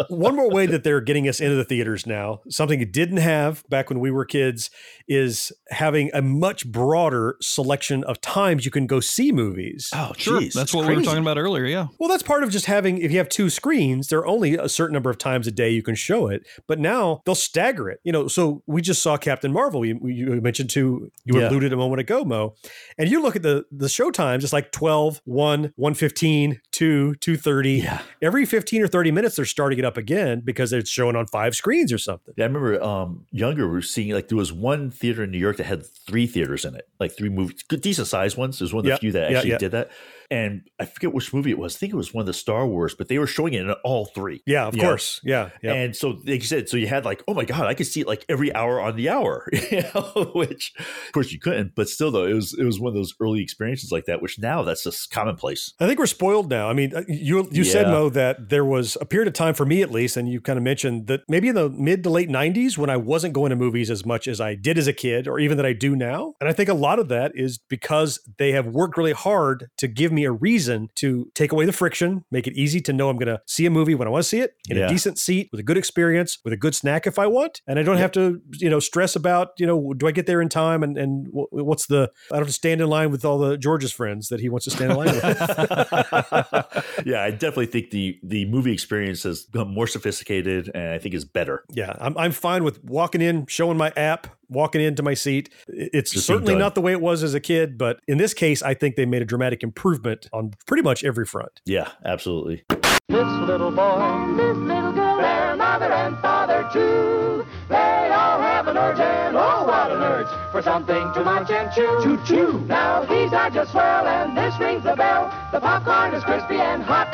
[0.10, 3.68] One more way that they're getting us into the theaters now, something it didn't have
[3.70, 4.70] back when we were kids,
[5.08, 9.90] is having a much broader selection of times you can go see movies.
[9.94, 10.40] Oh, Sure.
[10.40, 11.66] jeez, That's what we were talking about earlier.
[11.66, 11.88] Yeah.
[12.00, 14.70] Well, that's part of just having, if you have two screens, there are only a
[14.70, 16.46] certain number of times a day you can show it.
[16.68, 18.00] But now they'll stagger it.
[18.04, 19.86] You know, so we just saw Captain Marvel.
[19.86, 21.50] You, you mentioned to, you Yeah.
[21.50, 22.56] alluded a moment ago, Mo.
[22.98, 27.72] And you look at the, the show times, it's like 12, 1, 115, 2, 230.
[27.72, 28.02] Yeah.
[28.22, 31.56] Every 15 or 30 minutes, they're starting it up again because it's showing on five
[31.56, 32.34] screens or something.
[32.38, 35.38] Yeah, I remember um, younger, we were seeing like there was one theater in New
[35.40, 38.60] York that had three theaters in it, like three movies, good, decent sized ones.
[38.60, 39.58] There's one of the Yeah, few that actually yeah.
[39.58, 39.92] did that.
[40.32, 41.76] And I forget which movie it was.
[41.76, 43.72] I think it was one of the Star Wars, but they were showing it in
[43.84, 44.42] all three.
[44.46, 44.90] Yeah, of You know?
[44.90, 45.22] course.
[45.24, 45.50] Yeah.
[45.62, 45.74] yeah.
[45.74, 48.02] And so, like you said, so you had like, oh my god, I could see
[48.02, 51.90] it like every hour on the hour, you know, which of course you couldn't, but
[51.90, 54.64] still though, it was it was one of those early experiences like that, which now
[54.64, 55.74] that's just commonplace.
[55.80, 56.70] I think we're spoiled now.
[56.70, 57.92] I mean, uh, you you said Yeah.
[57.92, 60.58] Mo that there was a period of time for me at least, and you kind
[60.58, 63.56] of mentioned that maybe in the mid to late '90s when I wasn't going to
[63.56, 66.34] movies as much as I did as a kid, or even that I do now.
[66.40, 69.88] And I think a lot of that is because they have worked really hard to
[69.88, 73.18] give me a reason to take away the friction, make it easy to know I'm
[73.18, 74.86] going to see a movie when I want to see it in Yeah.
[74.86, 77.78] a decent seat with a good experience, with a good snack if I want, and
[77.80, 80.50] I don't have to you know stress about you know do I get there in
[80.50, 83.58] time and and what's the I don't have to stand in line with all the
[83.58, 85.24] George's friends that he wants to stand in line with.
[87.06, 91.16] yeah, I definitely think the the movie experience has become more sophisticated and I think
[91.16, 91.64] is better.
[91.74, 95.50] Yeah, I'm, I'm fine with walking in, showing my app, walking into my seat.
[95.68, 98.62] It's Just certainly not the way it was as a kid, but in this case,
[98.62, 101.62] I think they made a dramatic improvement on pretty much every front.
[101.66, 102.64] Yeah, absolutely.
[103.08, 107.46] This little boy, this little girl, their mother and father too.
[107.70, 111.72] They all have an urge, and oh, what an urge for something to munch and
[111.72, 112.00] chew.
[112.04, 112.60] Choo choo.
[112.68, 115.32] Now these are just swell, and this rings the bell.
[115.52, 117.10] The popcorn is crispy and hot.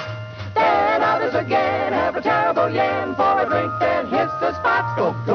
[0.56, 4.98] Then others again have a terrible yen for a drink, then hits the spot.
[4.98, 5.31] Go go.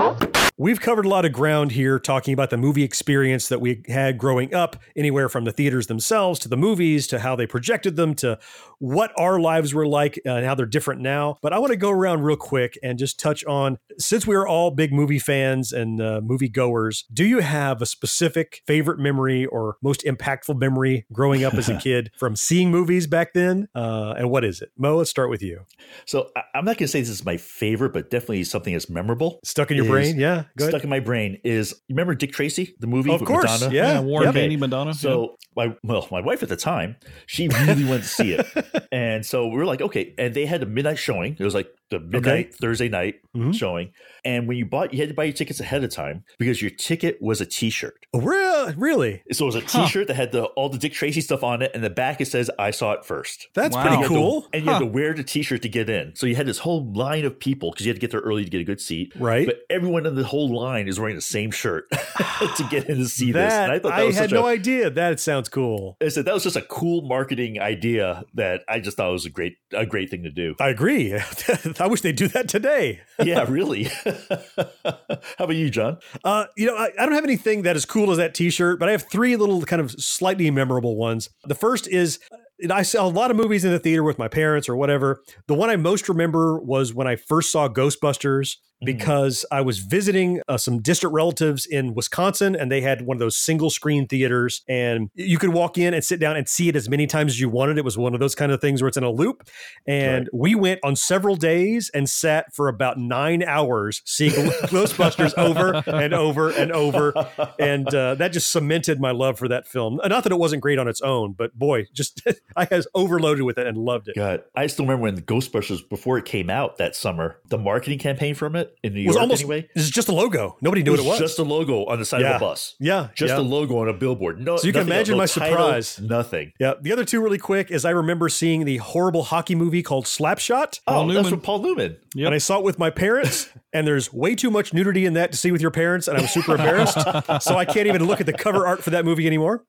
[0.59, 4.17] We've covered a lot of ground here talking about the movie experience that we had
[4.17, 8.15] growing up, anywhere from the theaters themselves to the movies to how they projected them
[8.17, 8.39] to
[8.79, 11.37] what our lives were like and how they're different now.
[11.43, 14.47] But I want to go around real quick and just touch on since we are
[14.47, 19.45] all big movie fans and uh, movie goers, do you have a specific favorite memory
[19.45, 23.69] or most impactful memory growing up as a kid from seeing movies back then?
[23.75, 24.71] Uh, and what is it?
[24.79, 25.67] Mo, let's start with you.
[26.07, 29.41] So I'm not going to say this is my favorite, but definitely something that's memorable.
[29.45, 30.19] Stuck in your is- brain?
[30.19, 30.73] Yeah, go ahead.
[30.73, 33.11] Stuck in my brain is you remember Dick Tracy, the movie?
[33.13, 33.75] Of course, Madonna?
[33.75, 33.93] yeah.
[33.95, 34.35] Yeah, Warren Yep.
[34.35, 34.95] Beatty, Madonna.
[34.95, 38.47] So my well, my wife at the time, she really wanted to see it,
[38.93, 40.15] and so we were like, okay.
[40.19, 41.37] And they had a midnight showing.
[41.39, 43.53] It was like the midnight Thursday night Mm-hmm.
[43.53, 43.91] showing.
[44.25, 46.71] And when you bought, you had to buy your tickets ahead of time because your
[46.71, 48.07] ticket was a T-shirt.
[48.15, 49.23] Oh, re- really?
[49.33, 51.71] So it was a T-shirt that had the all the Dick Tracy stuff on it,
[51.75, 53.49] and the back it says "I saw it first.
[53.55, 53.83] That's Wow.
[53.83, 54.49] pretty And you had to- cool.
[54.55, 56.17] and you had to wear the T-shirt to get in.
[56.17, 58.43] So you had this whole line of people because you had to get there early
[58.45, 59.13] to get a good seat.
[59.15, 59.45] Right.
[59.45, 63.05] But everyone in the whole line is wearing the same shirt to get in to
[63.09, 63.53] see this.
[63.53, 64.89] That, And I thought that I was had such no a, idea.
[64.89, 65.99] That sounds cool.
[66.03, 69.31] I said that was just a cool marketing idea that I just thought was a
[69.31, 70.55] great a great thing to do.
[70.59, 71.11] I agree.
[71.79, 73.01] I wish they'd do that today.
[73.23, 73.85] yeah, really.
[74.05, 75.99] How about you, John?
[76.25, 78.89] Uh, you know, I, I don't have anything that is cool as that T-shirt, but
[78.89, 81.31] I have three little kind of slightly memorable ones.
[81.45, 82.19] The first is
[82.59, 85.23] and I saw a lot of movies in the theater with my parents or whatever.
[85.47, 90.41] The one I most remember was when I first saw Ghostbusters because I was visiting
[90.49, 94.63] uh, some distant relatives in Wisconsin and they had one of those single screen theaters
[94.69, 97.41] and you could walk in and sit down and see it as many times as
[97.41, 97.79] you wanted.
[97.79, 99.49] It was one of those kind of things where it's in a loop.
[99.87, 104.33] And we went on several days and sat for about nine hours seeing
[104.67, 107.15] Ghostbusters over and over and over.
[107.59, 110.01] And uh, that just cemented my love for that film.
[110.07, 112.21] Not that it wasn't great on its own, but boy, just
[112.57, 114.17] I was overloaded with it and loved it.
[114.17, 118.35] God, I still remember when Ghostbusters before it came out that summer, the marketing campaign
[118.35, 119.69] from it it in New It was York almost anyway.
[119.75, 120.57] This is just a logo.
[120.61, 121.19] Nobody knew what it was.
[121.19, 122.37] Just a logo on the side Yeah.
[122.37, 122.75] of a bus.
[122.81, 123.41] Yeah, just yeah.
[123.41, 124.41] a logo on a billboard.
[124.41, 125.37] No, So you can nothing imagine else.
[125.37, 126.01] my title, surprise.
[126.01, 126.53] nothing.
[126.61, 126.75] Yeah.
[126.81, 130.81] The other two, really quick, is I remember seeing the horrible hockey movie called Slapshot.
[130.87, 131.97] Oh, that's from Paul Newman.
[132.17, 135.33] And I saw it with my parents, and there's way too much nudity in that
[135.33, 136.99] to see with your parents, and I was super embarrassed.
[137.43, 139.65] so I can't even look at the cover art for that movie anymore.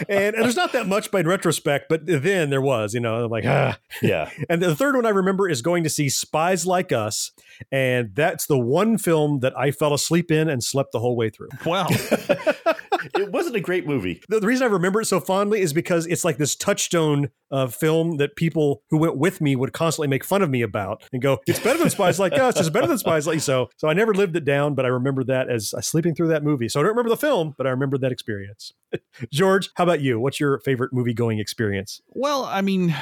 [0.06, 3.24] and, and there's not that much by in retrospect, but then there was, you know,
[3.24, 3.78] I'm like, ah.
[4.02, 4.30] Yeah.
[4.50, 7.30] And the third one I remember is going to see Spies Like Us.
[7.72, 11.30] And that's the one film that I fell asleep in and slept the whole way
[11.30, 11.48] through.
[11.64, 11.88] Wow.
[13.14, 14.22] it wasn't a great movie.
[14.28, 17.68] The, the reason I remember it so fondly is because it's like this touchstone uh,
[17.68, 21.22] film that people who went with me would constantly make fun of me about and
[21.22, 22.58] go, "It's better than Spies Like Us.
[22.58, 25.22] It's better than Spies Like." So, so I never lived it down, but I remember
[25.24, 26.68] that as uh, sleeping through that movie.
[26.68, 28.72] So I don't remember the film, but I remember that experience.
[29.32, 30.18] George, how about you?
[30.18, 32.00] What's your favorite movie going experience?
[32.08, 32.94] Well, I mean,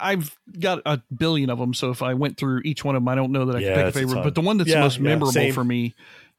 [0.00, 1.74] I've got a billion of them.
[1.74, 3.74] So if I went through each one of them, I don't know that I Yeah,
[3.74, 4.14] could pick a favorite.
[4.16, 4.24] ton.
[4.24, 5.52] But the one that's Yeah, the most yeah, memorable same.
[5.54, 5.94] for me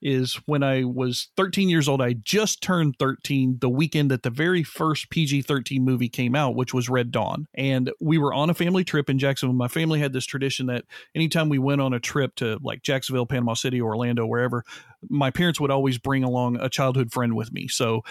[0.06, 2.00] is when I was 13 years old.
[2.00, 6.56] I just turned 13 the weekend that the very first PG 13 movie came out,
[6.56, 7.48] which was Red Dawn.
[7.56, 9.56] And we were on a family trip in Jacksonville.
[9.56, 10.86] My family had this tradition that
[11.16, 14.64] anytime we went on a trip to like Jacksonville, Panama City, Orlando, wherever,
[15.10, 17.68] my parents would always bring along a childhood friend with me.
[17.68, 18.04] So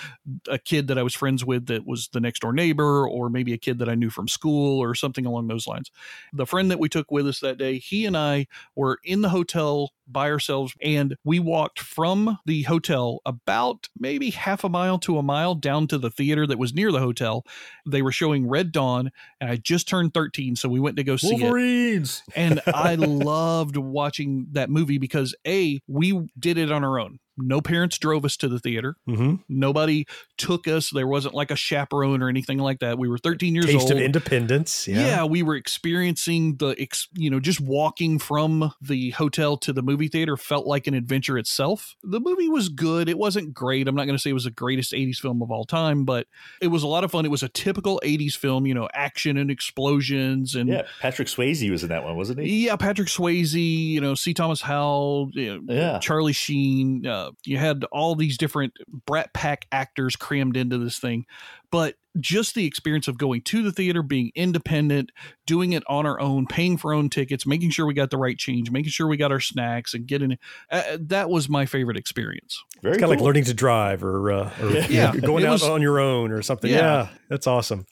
[0.49, 3.53] a kid that I was friends with that was the next door neighbor, or maybe
[3.53, 5.91] a kid that I knew from school or something along those lines.
[6.33, 9.29] The friend that we took with us that day, he and I were in the
[9.29, 15.19] hotel by ourselves and we walked from the hotel about maybe half a mile to
[15.19, 17.45] a mile down to the theater that was near the hotel.
[17.87, 21.17] They were showing Red Dawn and I just turned 13 so we went to go
[21.17, 21.41] see it.
[21.41, 22.23] Wolverines.
[22.35, 27.19] And I loved watching that movie because A, we did it on our own.
[27.37, 28.97] No parents drove us to the theater.
[29.09, 29.37] Mm-hmm.
[29.49, 30.07] Nobody
[30.39, 30.91] took us.
[30.91, 32.99] There wasn't like a chaperone or anything like that.
[32.99, 33.93] We were 13 years Taste old.
[33.93, 34.87] of independence.
[34.87, 35.01] Yeah.
[35.07, 35.25] Yeah.
[35.25, 40.09] we were experiencing the, ex, you know, just walking from the hotel to the movie
[40.09, 41.97] theater felt like an adventure itself.
[42.03, 43.09] The movie was good.
[43.09, 43.89] It wasn't great.
[43.89, 46.27] I'm not going to say it was the greatest 80s film of all time, but
[46.61, 47.25] it was a lot of fun.
[47.25, 51.69] It was a typical 80s film, you know, action and explosions and Yeah, Patrick Swayze
[51.71, 52.67] was in that one, wasn't he?
[52.67, 53.55] yeah, Patrick Swayze,
[53.91, 54.33] you know, C.
[54.35, 55.99] Thomas Howell, you know, Yeah.
[55.99, 57.07] Charlie Sheen.
[57.07, 58.75] Uh, you had all these different
[59.07, 61.27] Brat Pack actors crammed into this thing,
[61.71, 65.11] but just the experience of going to the theater, being independent,
[65.47, 68.17] doing it on our own, paying for our own tickets, making sure we got the
[68.17, 70.39] right change, making sure we got our snacks, and getting
[70.71, 72.63] uh, that was my favorite experience.
[72.83, 74.87] Very It's kind of like learning to drive or, uh, or Yeah.
[74.91, 75.17] Yeah.
[75.17, 76.71] going It out was- on your own or something.
[76.71, 76.79] Yeah.
[76.79, 77.09] Yeah.
[77.29, 77.87] that's awesome.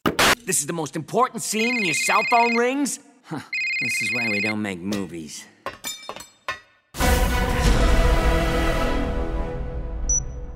[0.44, 2.98] This is the most important scene and your cell phone rings?
[3.24, 3.40] Huh,
[3.82, 5.44] this is why we don't make movies.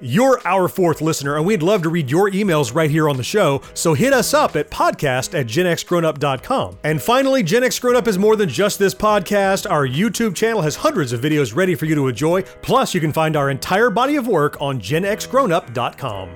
[0.00, 3.24] You're our fourth listener, and we'd love to read your emails right here on the
[3.24, 6.78] show, so hit us up at podcast at genxgrownup.com.
[6.84, 9.68] And finally, Gen X Grown Up is more than just this podcast.
[9.68, 13.12] Our YouTube channel has hundreds of videos ready for you to enjoy, plus you can
[13.12, 16.30] find our entire body of work on genxgrownup.com.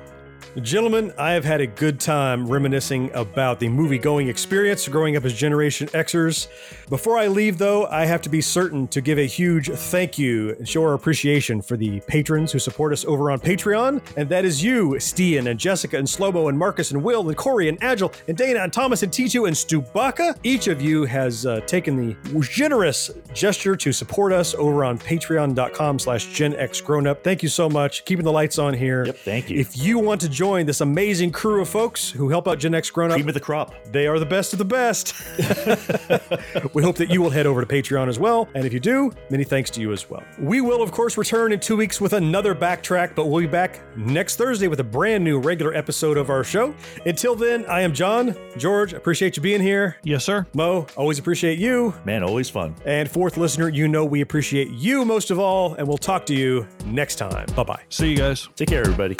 [0.61, 5.25] Gentlemen, I have had a good time reminiscing about the movie going experience growing up
[5.25, 6.49] as Generation Xers.
[6.93, 10.51] Before I leave, though, I have to be certain to give a huge thank you
[10.51, 14.03] and show our appreciation for the patrons who support us over on Patreon.
[14.19, 17.71] And that is you, Stian and Jessica and Slobo and Marcus and Will and Corey
[17.71, 20.37] and Agile and Dana and Thomas and T2 and Stubaka.
[20.43, 25.99] Each of you has uh, taken the generous gesture to support us over on patreon.com
[25.99, 27.25] slash Gen X Grown Up.
[27.25, 28.05] Thank you so much.
[28.05, 29.07] Keeping the lights on here.
[29.07, 29.59] Yep, thank you.
[29.59, 32.91] If you want to join this amazing crew of folks who help out Gen X
[32.91, 33.73] Grown Up, Cream of the crop.
[33.87, 35.15] they are the best of the best.
[36.83, 38.49] we hope that you will head over to Patreon as well.
[38.57, 40.25] And if you do, many thanks to you as well.
[40.37, 43.79] We will, of course, return in two weeks with another backtrack, but we'll be back
[43.97, 46.75] next Thursday with a brand new regular episode of our show.
[47.07, 48.35] Until then, I am John.
[48.57, 49.97] George, appreciate you being here.
[50.03, 50.45] Yes, sir.
[50.55, 51.95] Mo, always appreciate you.
[52.05, 52.75] Man, always fun.
[52.85, 56.35] And fourth listener, you know we appreciate you most of all, and we'll talk to
[56.35, 57.47] you next time.
[57.55, 57.83] Bye bye.
[57.91, 58.49] See you guys.
[58.57, 59.17] Take care, everybody.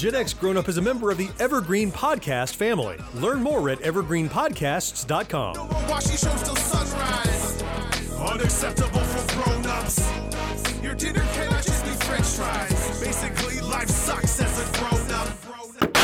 [0.00, 0.12] Up?
[0.12, 2.96] Gen X Grown Up is a member of the Evergreen Podcast family.
[3.14, 5.56] Learn more at evergreenpodcasts.com.
[8.20, 10.12] Unacceptable for grown ups.
[10.82, 12.79] Your dinner cannot just be french fries.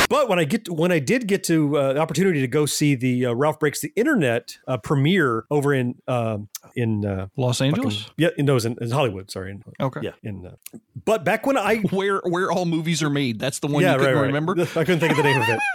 [0.09, 2.65] But when I get to, when I did get to uh, the opportunity to go
[2.65, 7.61] see the uh, Ralph Breaks the Internet uh, premiere over in um in uh, Los
[7.61, 8.03] Angeles?
[8.03, 9.31] fucking- yeah, no, it was in, in Hollywood.
[9.31, 9.51] Sorry.
[9.51, 10.01] In, Okay.
[10.03, 10.13] Yeah.
[10.23, 13.83] In, uh, but back when I where where all movies are made, that's the one
[13.83, 14.27] yeah, you couldn't right, right.
[14.29, 14.53] remember.
[14.61, 15.61] I couldn't think of the name of it.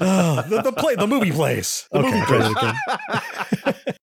[0.00, 1.86] The, the play, the movie place.
[1.92, 2.54] The okay, movie place.
[2.56, 3.96] that.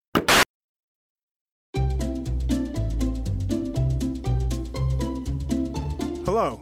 [6.26, 6.62] Hello,